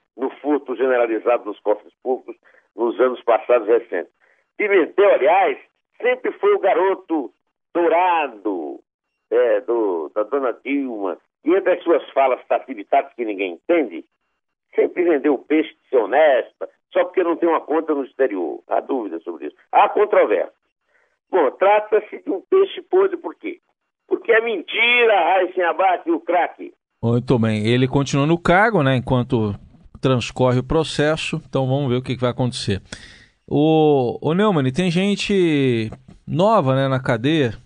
generalizado 0.76 1.44
dos 1.44 1.60
cofres 1.60 1.94
públicos 2.02 2.42
nos 2.76 3.00
anos 3.00 3.22
passados 3.24 3.68
recentes. 3.68 4.12
Pimentel, 4.58 5.14
aliás, 5.14 5.58
sempre 6.02 6.32
foi 6.34 6.54
o 6.54 6.60
garoto 6.60 7.32
dourado 7.74 8.80
é, 9.30 9.62
do, 9.62 10.12
da 10.14 10.24
dona 10.24 10.58
Dilma, 10.64 11.18
e 11.44 11.54
entre 11.54 11.74
as 11.74 11.84
suas 11.84 12.08
falas 12.12 12.42
passividades 12.46 13.14
que 13.16 13.26
ninguém 13.26 13.54
entende, 13.54 14.04
sempre 14.74 15.04
vendeu 15.04 15.38
peixe 15.38 15.74
de 15.74 15.90
ser 15.90 15.98
honesta, 15.98 16.70
só 16.92 17.04
porque 17.04 17.24
não 17.24 17.36
tem 17.36 17.48
uma 17.48 17.62
conta 17.62 17.94
no 17.94 18.04
exterior. 18.04 18.62
Há 18.68 18.80
dúvida 18.80 19.20
sobre 19.20 19.48
isso. 19.48 19.56
Há 19.72 19.90
controvérsia. 19.90 20.52
Bom, 21.30 21.52
trata-se 21.52 22.24
de 22.24 22.32
um 22.32 22.42
peixe 22.42 22.82
podre 22.84 23.18
por 23.18 23.36
quê? 23.36 23.60
Porque 24.08 24.32
é 24.32 24.42
mentira, 24.42 25.14
Raíssen 25.14 25.64
Abate, 25.64 26.10
o 26.10 26.20
craque. 26.20 26.74
Muito 27.02 27.38
bem. 27.38 27.66
Ele 27.68 27.88
continua 27.88 28.26
no 28.26 28.40
cargo, 28.40 28.82
né, 28.82 28.96
enquanto 28.96 29.54
transcorre 30.06 30.60
o 30.60 30.64
processo. 30.64 31.42
Então 31.50 31.66
vamos 31.66 31.90
ver 31.90 31.96
o 31.96 32.02
que, 32.02 32.16
vai 32.16 32.30
acontecer. 32.30 32.80
O, 33.48 34.20
o 34.22 34.34
Neumann, 34.36 34.72
tem 34.72 34.92
gente 34.92 35.92
nova 36.28 36.76
né, 36.76 36.88
na 36.88 37.00
cadeia. 37.00 37.58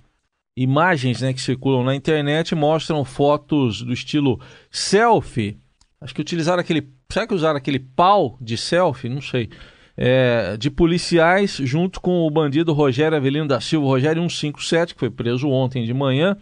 Imagens 0.55 1.22
né, 1.22 1.34
que 1.34 1.41
circulam 1.41 1.84
na 1.84 1.93
internet 1.93 2.55
mostram 2.55 3.03
fotos 3.03 3.81
do 3.81 3.91
estilo 3.91 4.39
selfie. 4.72 5.58
Acho 6.00 6.15
que 6.15 6.22
utilizaram 6.22 6.62
aquele. 6.62 6.89
Será 7.12 7.27
que 7.27 7.34
usaram 7.34 7.58
aquele 7.58 7.79
pau 7.79 8.38
de 8.39 8.58
selfie? 8.58 9.10
Não 9.10 9.22
sei. 9.22 9.50
É, 9.98 10.55
de 10.55 10.72
policiais 10.72 11.60
junto 11.62 12.00
com 12.00 12.25
o 12.25 12.31
bandido 12.31 12.72
Rogério 12.72 13.17
Avelino 13.17 13.50
da 13.50 13.60
Silva, 13.60 13.86
Rogério 13.86 14.22
157, 14.22 14.93
que 14.93 15.00
foi 15.00 15.10
preso 15.10 15.50
ontem 15.50 15.84
de 15.84 15.93
manhã. 15.93 16.38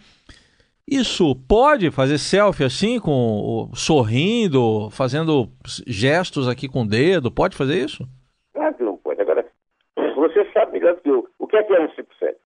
Isso 0.89 1.35
pode 1.47 1.91
fazer 1.91 2.17
selfie 2.17 2.63
assim, 2.63 2.97
com 2.97 3.69
sorrindo, 3.73 4.89
fazendo 4.89 5.49
gestos 5.85 6.47
aqui 6.47 6.69
com 6.69 6.83
o 6.83 6.87
dedo? 6.87 7.29
Pode 7.29 7.57
fazer 7.57 7.83
isso? 7.83 8.07
Claro 8.53 8.73
que 8.73 8.83
não 8.83 8.95
pode. 8.95 9.19
Agora, 9.21 9.45
você 10.15 10.49
sabe 10.53 10.73
melhor 10.73 10.95
que 10.95 11.09
eu. 11.09 11.27
O 11.37 11.45
que 11.45 11.57
é 11.57 11.63
que 11.63 11.73
é 11.73 11.77
157? 11.77 12.37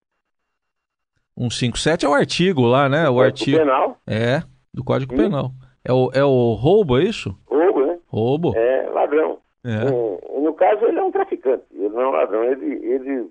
157 1.37 2.05
é 2.05 2.09
o 2.09 2.13
artigo 2.13 2.63
lá, 2.63 2.89
né? 2.89 3.07
O, 3.07 3.15
o 3.15 3.21
artigo 3.21 3.59
penal. 3.59 3.97
É, 4.07 4.41
do 4.73 4.83
Código. 4.83 5.15
Penal. 5.15 5.51
É 5.85 5.93
o, 5.93 6.11
é 6.13 6.23
o 6.23 6.53
roubo, 6.53 6.97
é 6.97 7.03
isso? 7.03 7.37
Roubo, 7.45 7.85
né? 7.85 7.99
Roubo. 8.07 8.55
É, 8.55 8.89
ladrão. 8.89 9.39
É. 9.63 9.85
No, 9.85 10.41
no 10.41 10.53
caso, 10.53 10.85
ele 10.85 10.97
é 10.97 11.03
um 11.03 11.11
traficante, 11.11 11.63
ele 11.71 11.89
não 11.89 12.01
é 12.01 12.07
um 12.07 12.11
ladrão, 12.11 12.43
ele, 12.43 12.83
ele 12.83 13.29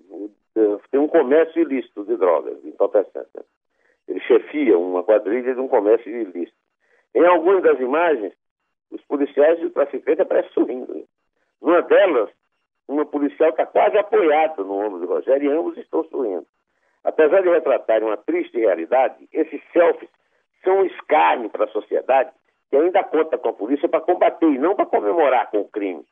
tem 0.91 1.01
um 1.01 1.09
comércio 1.09 1.61
ilícito 1.63 2.05
de 2.05 2.17
drogas, 2.17 2.57
entorpecente. 2.65 3.27
Chefia 4.31 4.79
uma 4.79 5.03
quadrilha 5.03 5.55
de 5.55 5.61
um 5.61 5.67
comércio 5.67 6.09
ilícito. 6.09 6.57
Em 7.17 7.27
algumas 7.27 7.65
das 7.65 7.81
imagens, 7.81 8.33
os 8.89 9.03
policiais 9.03 9.59
e 9.59 9.67
o 9.67 9.71
traficante 9.71 10.23
aparecem 10.23 10.53
sorrindo. 10.53 11.05
Numa 11.61 11.83
delas, 11.83 12.31
uma 12.87 13.05
policial 13.05 13.51
está 13.51 13.67
quase 13.67 13.99
apoiada 13.99 14.63
no 14.63 14.87
ombro 14.87 15.01
do 15.01 15.07
Rogério 15.07 15.51
e 15.51 15.53
ambos 15.53 15.77
estão 15.79 16.05
sorrindo. 16.05 16.47
Apesar 17.03 17.43
de 17.43 17.49
retratarem 17.49 18.07
uma 18.07 18.17
triste 18.19 18.57
realidade, 18.57 19.29
esses 19.33 19.61
selfies 19.73 20.09
são 20.63 20.79
um 20.79 20.85
escárnio 20.85 21.51
para 21.51 21.65
a 21.65 21.73
sociedade 21.73 22.31
que 22.69 22.77
ainda 22.77 23.03
conta 23.03 23.37
com 23.37 23.49
a 23.49 23.53
polícia 23.53 23.89
para 23.89 24.01
combater 24.01 24.47
e 24.47 24.59
não 24.59 24.77
para 24.77 24.87
comemorar 24.87 25.51
com 25.51 25.63
o 25.63 25.69
crime. 25.69 26.05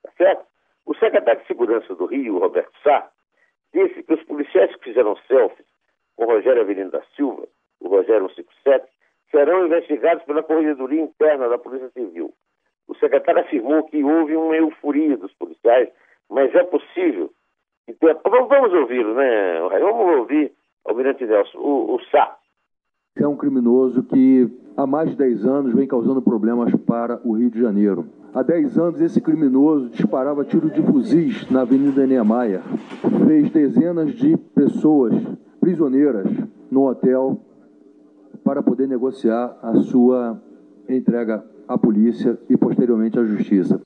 Tá 0.00 0.12
certo? 0.16 0.46
O 0.86 0.94
secretário 0.94 1.40
de 1.40 1.48
Segurança 1.48 1.92
do 1.96 2.06
Rio, 2.06 2.38
Roberto 2.38 2.72
Sá, 2.84 3.10
disse 3.72 4.00
que 4.04 4.14
os 4.14 4.22
policiais 4.22 4.72
que 4.76 4.84
fizeram 4.84 5.16
selfies 5.26 5.66
com 6.14 6.26
Rogério 6.26 6.62
Avelino 6.62 6.92
da 6.92 7.02
Silva, 7.16 7.48
o 7.94 7.98
Rogério 7.98 8.28
157, 8.28 8.86
serão 9.30 9.66
investigados 9.66 10.24
pela 10.24 10.42
Corregedoria 10.42 11.02
Interna 11.02 11.48
da 11.48 11.58
Polícia 11.58 11.90
Civil. 11.90 12.32
O 12.88 12.94
secretário 12.96 13.40
afirmou 13.40 13.84
que 13.84 14.02
houve 14.02 14.36
uma 14.36 14.56
euforia 14.56 15.16
dos 15.16 15.32
policiais, 15.34 15.88
mas 16.28 16.54
é 16.54 16.64
possível 16.64 17.30
que 17.86 17.94
tenha... 17.94 18.16
Vamos 18.24 18.72
ouvi-lo, 18.72 19.14
né, 19.14 19.60
Vamos 19.80 20.18
ouvir, 20.18 20.52
Almirante 20.84 21.24
Nelson, 21.24 21.58
o, 21.58 21.94
o 21.94 22.00
Sá. 22.10 22.36
É 23.16 23.26
um 23.26 23.36
criminoso 23.36 24.02
que 24.02 24.48
há 24.76 24.86
mais 24.86 25.10
de 25.10 25.16
10 25.16 25.46
anos 25.46 25.74
vem 25.74 25.86
causando 25.86 26.20
problemas 26.20 26.74
para 26.84 27.20
o 27.24 27.32
Rio 27.32 27.50
de 27.50 27.60
Janeiro. 27.60 28.06
Há 28.34 28.42
10 28.42 28.78
anos, 28.78 29.00
esse 29.00 29.20
criminoso 29.20 29.88
disparava 29.90 30.44
tiro 30.44 30.68
de 30.68 30.82
fuzis 30.82 31.48
na 31.48 31.60
Avenida 31.60 32.04
Niemeyer. 32.04 32.60
Fez 33.26 33.50
dezenas 33.50 34.12
de 34.12 34.36
pessoas 34.36 35.14
prisioneiras 35.60 36.26
no 36.70 36.88
hotel 36.88 37.40
para 38.44 38.62
poder 38.62 38.86
negociar 38.86 39.56
a 39.62 39.74
sua 39.76 40.40
entrega 40.88 41.44
à 41.66 41.78
polícia 41.78 42.38
e 42.48 42.56
posteriormente 42.56 43.18
à 43.18 43.24
justiça. 43.24 43.80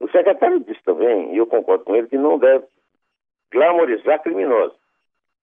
O 0.00 0.08
secretário 0.08 0.60
disse 0.60 0.82
também, 0.84 1.34
e 1.34 1.38
eu 1.38 1.46
concordo 1.46 1.84
com 1.84 1.96
ele, 1.96 2.06
que 2.06 2.16
não 2.16 2.38
deve 2.38 2.64
glamorizar 3.52 4.22
criminosos. 4.22 4.78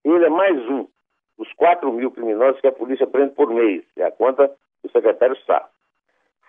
Ele 0.04 0.26
é 0.26 0.30
mais 0.30 0.58
um 0.70 0.88
dos 1.38 1.52
4 1.54 1.92
mil 1.92 2.12
criminosos 2.12 2.62
que 2.62 2.68
a 2.68 2.72
polícia 2.72 3.08
prende 3.08 3.34
por 3.34 3.50
mês, 3.50 3.84
é 3.98 4.06
a 4.06 4.12
conta 4.12 4.50
do 4.84 4.92
secretário 4.92 5.36
Sá. 5.46 5.68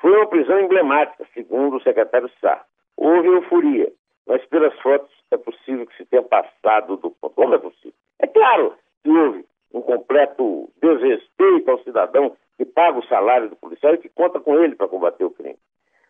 Foi 0.00 0.12
uma 0.12 0.26
prisão 0.28 0.60
emblemática, 0.60 1.26
segundo 1.32 1.76
o 1.76 1.82
secretário 1.82 2.30
Sá. 2.40 2.64
Houve 2.96 3.28
euforia, 3.28 3.92
mas 4.26 4.44
pelas 4.46 4.78
fotos 4.80 5.10
é 5.30 5.36
possível 5.36 5.86
que 5.86 5.96
se 5.96 6.04
tenha 6.04 6.22
passado 6.22 6.96
do 6.96 7.10
ponto. 7.10 7.34
Como 7.34 7.54
é 7.54 7.58
possível? 7.58 7.94
É 8.20 8.26
claro 8.26 8.74
que 9.02 9.10
houve 9.10 9.44
um 9.74 9.82
completo 9.82 10.70
desrespeito 10.80 11.70
ao 11.70 11.82
cidadão 11.82 12.36
que 12.56 12.64
paga 12.64 13.00
o 13.00 13.06
salário 13.06 13.50
do 13.50 13.56
policial 13.56 13.94
e 13.94 13.98
que 13.98 14.08
conta 14.08 14.38
com 14.38 14.56
ele 14.60 14.76
para 14.76 14.86
combater 14.86 15.24
o 15.24 15.30
crime. 15.30 15.58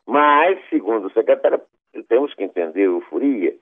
Mas, 0.06 0.58
segundo 0.68 1.06
o 1.06 1.12
secretário, 1.12 1.60
temos 2.08 2.34
que 2.34 2.44
entender 2.44 2.82
a 2.82 2.84
euforia 2.84 3.56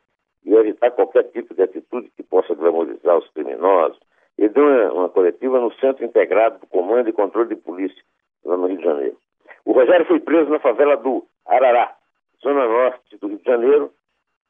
e 0.44 0.54
evitar 0.54 0.90
qualquer 0.90 1.22
tipo 1.30 1.54
de 1.54 1.62
atitude 1.62 2.10
que 2.16 2.22
possa 2.24 2.52
glamorizar 2.54 3.16
os 3.16 3.28
criminosos. 3.30 3.98
Ele 4.36 4.48
deu 4.48 4.64
uma, 4.64 4.92
uma 4.92 5.08
coletiva 5.08 5.60
no 5.60 5.72
Centro 5.74 6.04
Integrado 6.04 6.58
do 6.58 6.66
Comando 6.66 7.08
e 7.08 7.12
Controle 7.12 7.50
de 7.50 7.56
Polícia, 7.56 8.02
lá 8.44 8.56
no 8.56 8.66
Rio 8.66 8.78
de 8.78 8.84
Janeiro. 8.84 9.16
O 9.64 9.72
Rogério 9.72 10.04
foi 10.06 10.18
preso 10.18 10.50
na 10.50 10.58
favela 10.58 10.96
do 10.96 11.24
Arará, 11.46 11.94
zona 12.42 12.66
norte 12.66 13.16
do 13.18 13.28
Rio 13.28 13.38
de 13.38 13.44
Janeiro, 13.44 13.92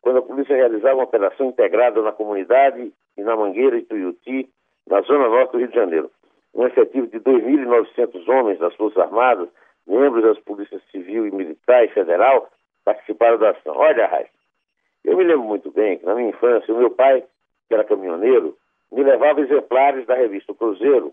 quando 0.00 0.18
a 0.18 0.22
polícia 0.22 0.56
realizava 0.56 0.94
uma 0.94 1.04
operação 1.04 1.46
integrada 1.46 2.00
na 2.00 2.10
comunidade 2.10 2.90
e 3.18 3.22
na 3.22 3.36
Mangueira 3.36 3.76
e 3.76 3.82
Tuiuti, 3.82 4.48
na 4.88 5.00
zona 5.02 5.28
norte 5.28 5.52
do 5.52 5.58
Rio 5.58 5.68
de 5.68 5.74
Janeiro. 5.74 6.10
Um 6.54 6.66
efetivo 6.66 7.06
de 7.06 7.18
2.900 7.20 8.28
homens 8.28 8.58
das 8.58 8.74
Forças 8.74 8.98
Armadas, 8.98 9.48
membros 9.86 10.22
das 10.22 10.38
polícias 10.40 10.82
civil 10.90 11.26
e 11.26 11.30
militar 11.30 11.84
e 11.84 11.88
federal, 11.88 12.48
participaram 12.84 13.38
da 13.38 13.50
ação. 13.50 13.74
Olha, 13.76 14.06
Raiz, 14.06 14.28
eu 15.04 15.16
me 15.16 15.24
lembro 15.24 15.44
muito 15.44 15.70
bem 15.70 15.98
que 15.98 16.06
na 16.06 16.14
minha 16.14 16.30
infância 16.30 16.72
o 16.72 16.78
meu 16.78 16.90
pai, 16.90 17.22
que 17.68 17.74
era 17.74 17.84
caminhoneiro, 17.84 18.56
me 18.90 19.02
levava 19.02 19.40
exemplares 19.40 20.06
da 20.06 20.14
revista 20.14 20.54
Cruzeiro, 20.54 21.12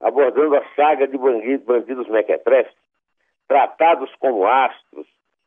abordando 0.00 0.56
a 0.56 0.64
saga 0.74 1.06
de 1.06 1.16
bandidos, 1.16 1.64
bandidos 1.64 2.08
mequetrefes, 2.08 2.74
tratados 3.46 4.12
como 4.16 4.46
astros 4.46 5.06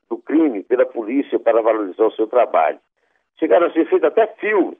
do 0.10 0.18
crime 0.18 0.63
pela 0.63 0.86
polícia 0.86 1.39
para 1.39 1.62
valorizar 1.62 2.06
o 2.06 2.12
seu 2.12 2.27
trabalho. 2.27 2.80
Chegaram 3.39 3.68
a 3.68 3.74
ser 3.74 3.86
feitos 3.89 4.08
até 4.08 4.27
filmes 4.27 4.77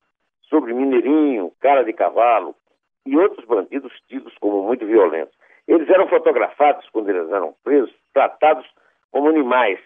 sobre 0.50 0.74
Mineirinho, 0.74 1.52
Cara 1.60 1.84
de 1.84 1.94
Cavalo, 1.94 2.56
e 3.06 3.18
outros 3.18 3.46
bandidos 3.46 3.92
tidos 4.08 4.34
como 4.40 4.64
muito 4.64 4.86
violentos. 4.86 5.36
Eles 5.68 5.90
eram 5.90 6.08
fotografados 6.08 6.88
quando 6.90 7.10
eles 7.10 7.30
eram 7.32 7.54
presos, 7.64 7.94
tratados 8.14 8.66
como 9.12 9.30
animais. 9.30 9.80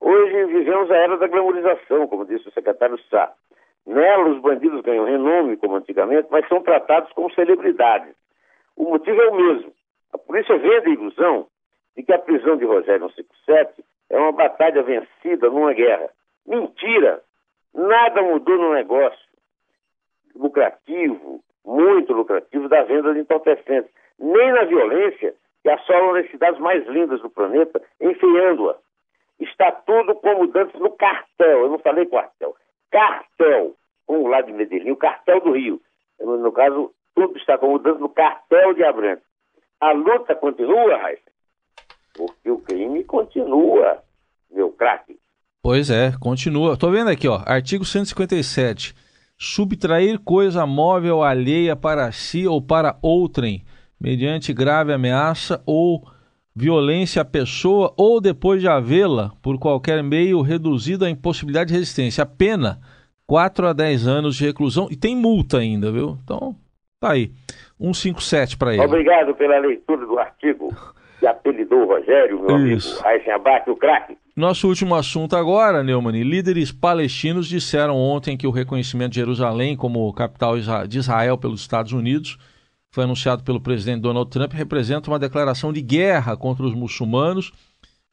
Hoje 0.00 0.44
vivemos 0.46 0.90
a 0.90 0.96
era 0.96 1.16
da 1.16 1.26
glamorização, 1.26 2.06
como 2.06 2.26
disse 2.26 2.48
o 2.48 2.52
secretário 2.52 2.98
Sá. 3.10 3.32
Nela, 3.86 4.28
os 4.28 4.40
bandidos 4.40 4.82
ganham 4.82 5.04
renome, 5.04 5.56
como 5.56 5.76
antigamente, 5.76 6.28
mas 6.30 6.46
são 6.48 6.62
tratados 6.62 7.12
como 7.12 7.32
celebridades. 7.32 8.14
O 8.76 8.84
motivo 8.90 9.20
é 9.22 9.28
o 9.28 9.34
mesmo. 9.34 9.72
A 10.12 10.18
polícia 10.18 10.58
vende 10.58 10.88
a 10.88 10.92
ilusão 10.92 11.46
de 11.96 12.02
que 12.02 12.12
a 12.12 12.18
prisão 12.18 12.56
de 12.56 12.64
Rogério 12.64 13.08
157 13.10 13.84
é 14.10 14.18
uma 14.18 14.32
batalha 14.32 14.82
vencida 14.82 15.48
numa 15.48 15.72
guerra. 15.72 16.10
Mentira! 16.46 17.22
Nada 17.72 18.22
mudou 18.22 18.56
no 18.56 18.74
negócio 18.74 19.26
lucrativo, 20.34 21.42
muito 21.66 22.12
lucrativo, 22.12 22.68
da 22.68 22.82
venda 22.84 23.12
de 23.12 23.20
entorpecentes. 23.20 23.90
Nem 24.18 24.52
na 24.52 24.64
violência 24.64 25.34
que 25.62 25.68
assolam 25.68 26.14
as 26.14 26.30
cidades 26.30 26.60
mais 26.60 26.86
lindas 26.86 27.20
do 27.20 27.28
planeta, 27.28 27.82
enfeiando-a. 28.00 28.76
Está 29.40 29.72
tudo 29.72 30.14
como 30.14 30.46
dantes 30.46 30.80
no 30.80 30.90
cartel. 30.92 31.60
Eu 31.62 31.68
não 31.68 31.78
falei 31.78 32.06
quartel. 32.06 32.54
Cartel. 32.90 33.74
Como 34.06 34.28
lá 34.28 34.40
de 34.40 34.52
Medellín, 34.52 34.92
o 34.92 34.96
cartel 34.96 35.40
do 35.40 35.52
Rio. 35.52 35.80
No 36.20 36.52
caso, 36.52 36.92
tudo 37.14 37.36
está 37.36 37.58
como 37.58 37.78
dantes 37.78 38.00
no 38.00 38.08
cartel 38.08 38.72
de 38.72 38.84
Abrantes. 38.84 39.26
A 39.80 39.92
luta 39.92 40.34
continua, 40.34 40.96
Raíssa, 40.96 41.30
porque 42.16 42.50
o 42.50 42.58
crime 42.58 43.04
continua, 43.04 44.02
meu 44.50 44.70
craque. 44.70 45.18
Pois 45.62 45.90
é, 45.90 46.12
continua. 46.18 46.74
Estou 46.74 46.90
vendo 46.90 47.10
aqui, 47.10 47.28
ó, 47.28 47.42
artigo 47.44 47.84
157. 47.84 48.94
Subtrair 49.38 50.18
coisa 50.18 50.66
móvel 50.66 51.22
alheia 51.22 51.76
para 51.76 52.10
si 52.10 52.46
ou 52.46 52.62
para 52.62 52.96
outrem, 53.02 53.64
mediante 54.00 54.52
grave 54.52 54.92
ameaça 54.92 55.62
ou 55.66 56.02
violência 56.54 57.20
à 57.20 57.24
pessoa 57.24 57.92
ou 57.98 58.18
depois 58.18 58.62
de 58.62 58.68
havê-la, 58.68 59.32
por 59.42 59.58
qualquer 59.58 60.02
meio, 60.02 60.40
reduzida 60.40 61.06
à 61.06 61.10
impossibilidade 61.10 61.68
de 61.68 61.74
resistência. 61.74 62.22
A 62.22 62.26
pena, 62.26 62.80
4 63.26 63.66
a 63.66 63.72
10 63.74 64.06
anos 64.06 64.36
de 64.36 64.46
reclusão 64.46 64.88
e 64.90 64.96
tem 64.96 65.14
multa 65.14 65.58
ainda, 65.58 65.92
viu? 65.92 66.16
Então, 66.24 66.56
tá 66.98 67.12
aí. 67.12 67.30
157 67.78 68.56
para 68.56 68.72
ele. 68.72 68.82
Obrigado 68.82 69.34
pela 69.34 69.58
leitura 69.58 70.06
do 70.06 70.18
artigo 70.18 70.74
que 71.20 71.26
apelidou 71.26 71.82
o 71.82 71.86
Rogério, 71.86 72.40
meu 72.42 72.66
Isso. 72.68 73.04
amigo 73.04 73.08
Aysen 73.08 73.32
Abac, 73.34 73.70
o 73.70 73.76
craque. 73.76 74.16
Nosso 74.36 74.68
último 74.68 74.94
assunto 74.94 75.34
agora, 75.34 75.82
Neumann. 75.82 76.22
Líderes 76.22 76.70
palestinos 76.70 77.48
disseram 77.48 77.96
ontem 77.96 78.36
que 78.36 78.46
o 78.46 78.50
reconhecimento 78.50 79.12
de 79.12 79.16
Jerusalém 79.16 79.74
como 79.74 80.12
capital 80.12 80.56
de 80.86 80.98
Israel 80.98 81.38
pelos 81.38 81.62
Estados 81.62 81.92
Unidos 81.92 82.36
foi 82.90 83.04
anunciado 83.04 83.42
pelo 83.42 83.58
presidente 83.58 84.02
Donald 84.02 84.30
Trump 84.30 84.52
representa 84.52 85.10
uma 85.10 85.18
declaração 85.18 85.72
de 85.72 85.80
guerra 85.80 86.36
contra 86.36 86.66
os 86.66 86.74
muçulmanos 86.74 87.50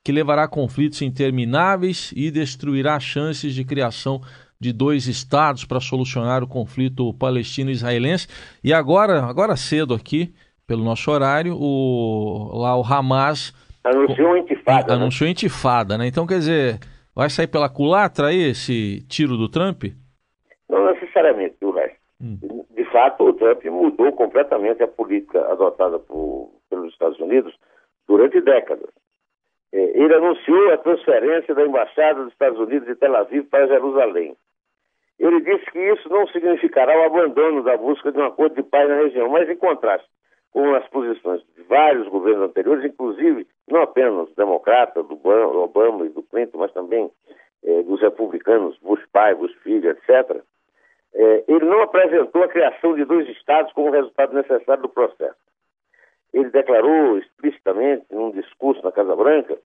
que 0.01 0.13
levará 0.13 0.43
a 0.43 0.47
conflitos 0.47 1.01
intermináveis 1.01 2.13
e 2.15 2.31
destruirá 2.31 2.97
chances 3.01 3.53
de 3.53 3.65
criação 3.65 4.21
de 4.57 4.71
dois 4.71 5.07
estados 5.09 5.65
para 5.65 5.81
solucionar 5.81 6.41
o 6.41 6.47
conflito 6.47 7.13
palestino-israelense. 7.15 8.29
E 8.63 8.71
agora, 8.71 9.25
agora 9.25 9.57
cedo 9.57 9.93
aqui, 9.93 10.33
pelo 10.65 10.85
nosso 10.85 11.11
horário, 11.11 11.57
o, 11.59 12.57
lá 12.57 12.77
o 12.77 12.81
Hamas 12.81 13.53
anunciou 13.83 14.37
intifada. 14.37 14.87
Né? 14.87 15.01
Anunciou 15.01 15.25
né? 15.25 15.31
intifada, 15.31 15.97
né? 15.97 16.07
Então, 16.07 16.25
quer 16.25 16.39
dizer, 16.39 16.79
vai 17.15 17.29
sair 17.29 17.47
pela 17.47 17.69
culatra 17.69 18.27
aí 18.27 18.49
esse 18.49 19.05
tiro 19.07 19.37
do 19.37 19.49
Trump? 19.49 19.83
Não 20.69 20.85
necessariamente, 20.85 21.55
viu, 21.59 21.75
hum. 22.21 22.37
De 22.71 22.85
fato, 22.85 23.25
o 23.25 23.33
Trump 23.33 23.63
mudou 23.65 24.11
completamente 24.13 24.81
a 24.81 24.87
política 24.87 25.39
adotada 25.51 25.99
por, 25.99 26.51
pelos 26.69 26.91
Estados 26.93 27.19
Unidos 27.19 27.53
durante 28.07 28.39
décadas. 28.39 28.89
É, 29.73 29.99
ele 29.99 30.13
anunciou 30.13 30.71
a 30.71 30.77
transferência 30.77 31.53
da 31.53 31.65
embaixada 31.65 32.23
dos 32.23 32.31
Estados 32.31 32.59
Unidos 32.59 32.87
de 32.87 32.95
Tel 32.95 33.15
Aviv 33.15 33.45
para 33.45 33.67
Jerusalém. 33.67 34.35
Ele 35.19 35.41
disse 35.41 35.69
que 35.71 35.79
isso 35.79 36.09
não 36.09 36.27
significará 36.27 36.97
o 36.97 37.05
abandono 37.05 37.63
da 37.63 37.75
busca 37.77 38.11
de 38.11 38.17
um 38.17 38.25
acordo 38.25 38.55
de 38.55 38.63
paz 38.63 38.87
na 38.87 38.95
região, 38.95 39.29
mas 39.29 39.49
em 39.49 39.55
contraste 39.55 40.07
com 40.51 40.75
as 40.75 40.87
posições 40.89 41.41
de 41.55 41.63
vários 41.63 42.07
governos 42.07 42.49
anteriores, 42.49 42.85
inclusive 42.85 43.47
não 43.67 43.81
apenas 43.81 44.33
democratas, 44.35 45.05
do 45.05 45.19
Obama 45.59 46.05
e 46.05 46.09
do 46.09 46.23
Clinton, 46.23 46.57
mas 46.57 46.71
também 46.73 47.09
eh, 47.63 47.83
dos 47.83 48.01
republicanos, 48.01 48.77
Bush 48.79 49.03
pai, 49.11 49.35
Bush 49.35 49.53
filho, 49.63 49.89
etc., 49.89 50.41
eh, 51.13 51.43
ele 51.47 51.65
não 51.65 51.81
apresentou 51.81 52.43
a 52.43 52.47
criação 52.47 52.95
de 52.95 53.05
dois 53.05 53.27
estados 53.29 53.71
como 53.73 53.91
resultado 53.91 54.33
necessário 54.33 54.83
do 54.83 54.89
processo. 54.89 55.37
Ele 56.33 56.49
declarou 56.49 57.17
explicitamente, 57.19 58.05
num 58.11 58.31
discurso 58.31 58.83
na 58.83 58.91
Casa 58.91 59.15
Branca, 59.15 59.57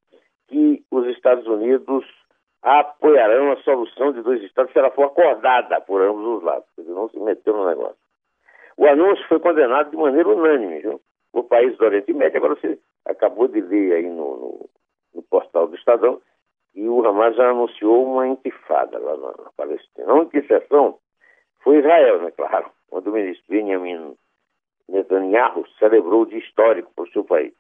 que 0.49 0.85
os 0.91 1.07
Estados 1.07 1.47
Unidos 1.47 2.05
apoiarão 2.63 3.53
a 3.53 3.57
solução 3.63 4.13
de 4.13 4.23
dois 4.23 4.43
estados 4.43 4.73
se 4.73 4.79
ela 4.79 4.91
for 4.91 5.05
acordada 5.05 5.81
por 5.81 6.03
ambos 6.03 6.25
os 6.25 6.43
lados. 6.43 6.69
Ele 6.77 6.91
não 6.91 7.09
se 7.09 7.19
meteu 7.19 7.57
no 7.57 7.67
negócio. 7.67 7.97
O 8.77 8.87
anúncio 8.87 9.27
foi 9.29 9.41
condenado 9.41 9.91
de 9.91 9.97
maneira 9.97 10.29
unânime, 10.29 10.81
viu? 10.81 11.01
O 11.33 11.43
país 11.43 11.77
do 11.77 11.85
Oriente 11.85 12.13
Médio, 12.13 12.39
agora 12.39 12.55
você 12.55 12.79
acabou 13.09 13.49
de 13.49 13.61
ler 13.61 13.95
aí 13.95 14.09
no, 14.09 14.37
no, 14.37 14.71
no 15.15 15.23
portal 15.23 15.67
do 15.67 15.77
Estadão, 15.77 16.21
e 16.75 16.87
o 16.89 17.05
Hamas 17.05 17.35
já 17.35 17.51
anunciou 17.51 18.05
uma 18.05 18.29
intifada 18.29 18.99
lá 18.99 19.17
na, 19.17 19.45
na 19.45 19.51
Palestina. 19.57 20.13
A 20.13 20.15
única 20.15 20.39
exceção 20.39 20.99
foi 21.61 21.79
Israel, 21.79 22.23
né, 22.23 22.31
claro, 22.31 22.71
quando 22.89 23.09
o 23.09 23.13
ministro 23.13 23.45
Benjamin 23.49 24.17
Netanyahu 24.89 25.67
celebrou 25.79 26.23
o 26.23 26.27
dia 26.27 26.39
histórico 26.39 26.93
para 26.95 27.05
o 27.05 27.11
seu 27.11 27.25
país. 27.25 27.53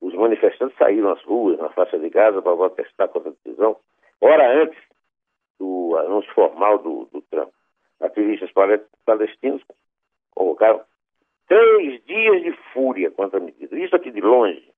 Os 0.00 0.14
manifestantes 0.14 0.76
saíram 0.76 1.10
às 1.10 1.22
ruas, 1.22 1.58
na 1.58 1.70
faixa 1.70 1.98
de 1.98 2.08
Gaza, 2.10 2.42
para 2.42 2.56
protestar 2.56 3.08
contra 3.08 3.30
a 3.30 3.32
decisão, 3.32 3.76
hora 4.20 4.62
antes 4.62 4.78
do 5.58 5.96
anúncio 5.98 6.32
formal 6.34 6.78
do, 6.78 7.06
do 7.12 7.22
Trump. 7.22 7.50
Ativistas 8.00 8.50
palestinos 9.04 9.62
convocaram 10.34 10.82
três 11.46 12.04
dias 12.04 12.42
de 12.42 12.52
fúria 12.72 13.10
contra 13.10 13.38
a 13.38 13.42
medida. 13.42 13.78
Isso 13.78 13.94
aqui 13.94 14.10
de 14.10 14.20
longe. 14.20 14.70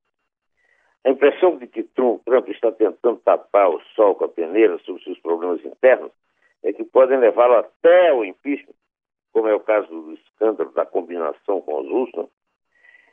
A 1.04 1.10
impressão 1.10 1.56
de 1.56 1.66
que 1.66 1.82
Trump, 1.82 2.48
está 2.48 2.72
tentando 2.72 3.18
tapar 3.20 3.70
o 3.70 3.80
sol 3.94 4.14
com 4.14 4.24
a 4.24 4.28
peneira 4.28 4.78
sobre 4.78 5.02
seus 5.02 5.18
problemas 5.20 5.64
internos 5.64 6.10
é 6.62 6.72
que 6.72 6.84
podem 6.84 7.18
levá-lo 7.18 7.54
até 7.54 8.12
o 8.12 8.24
impeachment, 8.24 8.74
como 9.32 9.48
é 9.48 9.54
o 9.54 9.60
caso 9.60 9.88
do 9.88 10.12
escândalo 10.14 10.70
da 10.72 10.84
combinação 10.84 11.60
com 11.60 11.80
os 11.80 11.88
russos, 11.88 12.26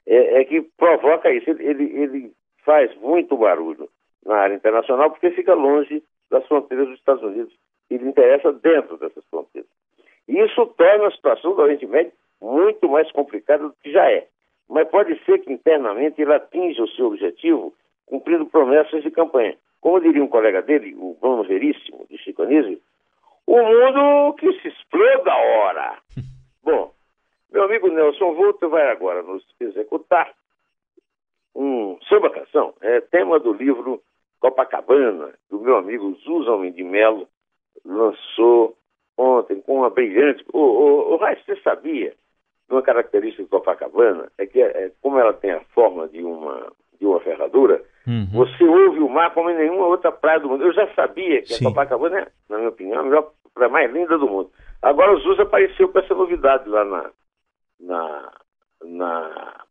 é, 0.07 0.41
é 0.41 0.45
que 0.45 0.61
provoca 0.61 1.31
isso. 1.31 1.49
Ele, 1.49 1.63
ele, 1.63 1.83
ele 2.01 2.33
faz 2.63 2.93
muito 2.97 3.37
barulho 3.37 3.89
na 4.25 4.37
área 4.37 4.55
internacional 4.55 5.11
porque 5.11 5.31
fica 5.31 5.53
longe 5.53 6.03
das 6.29 6.45
fronteiras 6.47 6.87
dos 6.87 6.97
Estados 6.97 7.23
Unidos. 7.23 7.53
Ele 7.89 8.09
interessa 8.09 8.51
dentro 8.51 8.97
dessas 8.97 9.23
fronteiras. 9.25 9.69
E 10.27 10.39
isso 10.39 10.65
torna 10.75 11.07
a 11.07 11.11
situação 11.11 11.55
do 11.55 11.61
Oriente 11.61 11.85
Médio 11.85 12.11
muito 12.41 12.87
mais 12.89 13.11
complicada 13.11 13.63
do 13.63 13.75
que 13.81 13.91
já 13.91 14.09
é. 14.11 14.27
Mas 14.69 14.87
pode 14.89 15.17
ser 15.25 15.39
que 15.39 15.51
internamente 15.51 16.21
ele 16.21 16.33
atinja 16.33 16.83
o 16.83 16.89
seu 16.89 17.07
objetivo 17.07 17.73
cumprindo 18.05 18.45
promessas 18.45 19.03
de 19.03 19.11
campanha. 19.11 19.57
Como 19.81 19.99
diria 19.99 20.23
um 20.23 20.27
colega 20.27 20.61
dele, 20.61 20.95
o 20.97 21.15
Bruno 21.19 21.43
Veríssimo, 21.43 22.05
de 22.09 22.17
Chico 22.17 22.43
Anísio, 22.43 22.79
o 23.45 23.57
mundo 23.57 24.33
que 24.33 24.51
se 24.59 24.67
exploda 24.67 25.31
a 25.31 25.37
hora. 25.37 25.97
Bom, 26.63 26.91
meu 27.51 27.63
amigo 27.63 27.89
Nelson 27.89 28.33
Volta 28.33 28.67
vai 28.67 28.89
agora 28.89 29.21
nos 29.21 29.45
executar 29.59 30.33
um 31.55 31.97
samba 32.09 32.29
canção, 32.29 32.73
é 32.81 32.99
tema 32.99 33.39
do 33.39 33.53
livro 33.53 34.01
Copacabana, 34.39 35.33
do 35.49 35.59
meu 35.59 35.77
amigo 35.77 36.13
Zuzan 36.15 36.69
de 36.71 36.83
Mello, 36.83 37.27
lançou 37.85 38.75
ontem 39.17 39.61
com 39.61 39.77
uma 39.77 39.89
brilhante. 39.89 40.43
O, 40.51 40.59
o, 40.59 41.13
o 41.13 41.17
Raiz, 41.17 41.43
você 41.45 41.55
sabia 41.61 42.13
uma 42.69 42.82
característica 42.82 43.43
de 43.43 43.49
Copacabana 43.49 44.32
é 44.38 44.45
que, 44.45 44.62
é, 44.62 44.91
como 45.01 45.19
ela 45.19 45.34
tem 45.34 45.51
a 45.51 45.62
forma 45.73 46.08
de 46.08 46.23
uma, 46.23 46.71
de 46.99 47.06
uma 47.06 47.19
ferradura, 47.19 47.82
uhum. 48.08 48.28
você 48.34 48.63
ouve 48.63 48.99
o 48.99 49.10
mar 49.10 49.34
como 49.34 49.49
em 49.49 49.58
nenhuma 49.58 49.86
outra 49.86 50.12
praia 50.12 50.39
do 50.39 50.49
mundo. 50.49 50.63
Eu 50.63 50.73
já 50.73 50.88
sabia 50.93 51.41
que 51.41 51.54
Sim. 51.54 51.65
a 51.65 51.69
Copacabana 51.69 52.19
é, 52.19 52.28
na 52.49 52.58
minha 52.58 52.69
opinião, 52.69 52.99
a 52.99 53.04
melhor 53.04 53.32
praia 53.54 53.71
mais 53.71 53.91
linda 53.91 54.17
do 54.17 54.28
mundo. 54.28 54.49
Agora 54.82 55.13
o 55.13 55.19
Zuz 55.19 55.39
apareceu 55.39 55.89
com 55.89 55.99
essa 55.99 56.13
novidade 56.13 56.67
lá 56.67 56.84
na, 56.84 57.12
na, 57.80 58.32
na 58.84 59.65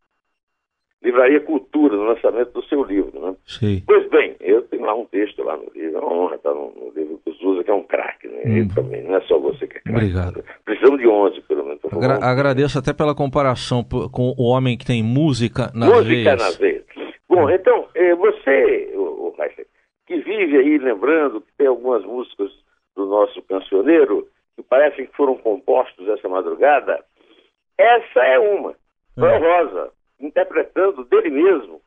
Livraria 1.03 1.41
Cultura, 1.41 1.97
no 1.97 2.05
lançamento 2.05 2.53
do 2.53 2.65
seu 2.65 2.83
livro. 2.83 3.21
Né? 3.21 3.37
Sim. 3.47 3.83
Pois 3.87 4.09
bem, 4.09 4.37
eu 4.41 4.63
tenho 4.63 4.85
lá 4.85 4.95
um 4.95 5.05
texto 5.05 5.43
lá 5.43 5.57
no 5.57 5.71
livro, 5.75 5.99
é 5.99 6.01
uma 6.01 6.13
honra 6.13 6.37
estar 6.37 6.55
no, 6.55 6.73
no 6.73 6.91
livro 6.91 7.14
do 7.45 7.51
Zusa, 7.51 7.65
que 7.65 7.71
é 7.71 7.75
um 7.75 7.83
craque, 7.83 8.29
né? 8.29 8.43
Hum. 8.47 8.69
também, 8.75 9.03
não 9.03 9.17
é 9.17 9.21
só 9.23 9.39
você 9.39 9.67
que 9.67 9.79
é 9.79 9.81
craque. 9.81 9.99
Obrigado. 9.99 10.45
Precisamos 10.65 11.01
de 11.01 11.07
11, 11.07 11.41
pelo 11.43 11.65
menos. 11.65 11.81
Agra 11.93 12.19
agradeço 12.23 12.79
até 12.79 12.93
pela 12.93 13.15
comparação 13.15 13.85
com 13.85 14.35
o 14.39 14.45
homem 14.45 14.77
que 14.77 14.87
tem 14.87 15.03
música 15.03 15.71
nas 15.75 15.89
música 15.89 16.05
veias. 16.05 16.33
Música 16.33 16.45
nas 16.45 16.57
veias. 16.57 16.85
Bom, 17.29 17.51
então, 17.51 17.89
eh, 17.95 18.15
você, 18.15 18.93
o, 18.95 19.35
que 20.07 20.17
vive 20.21 20.57
aí 20.57 20.79
lembrando 20.79 21.41
que 21.41 21.53
tem 21.57 21.67
algumas 21.67 22.05
músicas 22.05 22.51
do 22.95 23.07
nosso 23.07 23.43
cancioneiro 23.43 24.29
que 24.55 24.63
parecem 24.63 25.07
que 25.07 25.17
foram 25.17 25.37
compostos 25.37 26.09
essa 26.09 26.29
madrugada, 26.29 27.05
essa 27.77 28.21
é 28.21 28.39
uma, 28.39 28.75
é. 29.17 29.37
Rosa 29.39 29.91
interpretando 30.21 31.05
dele 31.05 31.31
mesmo, 31.31 31.81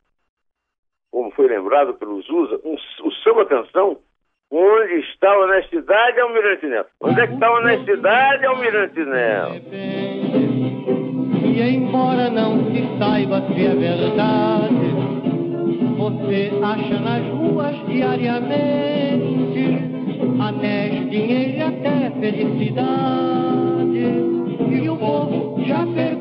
como 1.12 1.32
foi 1.32 1.48
lembrado 1.48 1.93
pelos 1.93 2.28
USA, 2.30 2.60
um, 2.65 2.76
o 2.76 3.12
samba 3.24 3.46
canção 3.46 4.00
Onde 4.49 4.99
está 5.01 5.29
a 5.29 5.39
honestidade, 5.39 6.19
Almirante 6.19 6.65
Neto? 6.67 6.89
Onde 7.01 7.21
é 7.21 7.27
que 7.27 7.33
está 7.33 7.47
a 7.47 7.53
honestidade, 7.53 8.45
Almirante 8.45 8.99
Neto? 8.99 9.62
E 11.43 11.62
embora 11.62 12.29
não 12.29 12.71
se 12.71 12.97
saiba 12.97 13.41
se 13.41 13.65
é 13.65 13.75
verdade, 13.75 14.88
você 15.97 16.51
acha 16.63 16.99
nas 16.99 17.23
ruas 17.27 17.75
diariamente 17.88 18.77
anéis, 20.39 21.10
dinheiro 21.10 21.57
e 21.57 21.62
até 21.62 22.10
felicidade. 22.19 23.67
E 24.71 24.89
o 24.89 24.97
povo 24.97 25.63
já 25.65 25.86
pergunta 25.88 26.16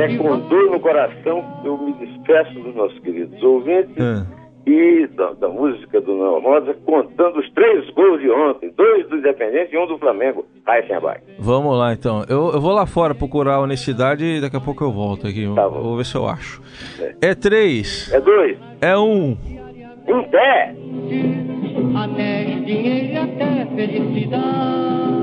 É 0.00 0.16
com 0.16 0.38
dor 0.48 0.70
no 0.70 0.80
coração 0.80 1.44
que 1.62 1.68
eu 1.68 1.76
me 1.78 1.92
despeço 1.94 2.54
dos 2.60 2.74
nossos 2.74 2.98
queridos 3.00 3.42
ouvintes 3.42 3.94
É. 3.98 4.24
e 4.70 5.06
da, 5.08 5.32
da 5.32 5.48
música 5.48 6.00
do 6.00 6.14
Noel 6.14 6.40
Rosa, 6.40 6.74
contando 6.86 7.38
os 7.38 7.50
três 7.52 7.88
gols 7.90 8.20
de 8.20 8.30
ontem, 8.30 8.72
dois 8.76 9.08
do 9.08 9.16
Independente 9.16 9.74
e 9.74 9.78
um 9.78 9.86
do 9.86 9.98
Flamengo. 9.98 10.44
Vamos 11.38 11.76
lá 11.78 11.92
então. 11.92 12.24
Eu, 12.28 12.50
eu 12.52 12.60
vou 12.60 12.72
lá 12.72 12.86
fora 12.86 13.14
procurar 13.14 13.54
a 13.54 13.60
honestidade 13.60 14.24
e 14.24 14.40
daqui 14.40 14.56
a 14.56 14.60
pouco 14.60 14.84
eu 14.84 14.92
volto 14.92 15.26
aqui. 15.26 15.46
Tá 15.54 15.68
bom. 15.68 15.80
Vou 15.82 15.96
ver 15.96 16.04
se 16.04 16.14
eu 16.14 16.26
acho. 16.26 16.62
É 17.20 17.34
três. 17.34 18.10
É 18.12 18.20
dois, 18.20 18.58
É 18.80 18.96
um. 18.96 19.36
um 20.08 20.22
pé. 20.30 20.74
anéis, 21.96 22.64
dinheiro 22.64 23.06
e 23.12 23.16
até 23.16 23.66
felicidade. 23.74 25.19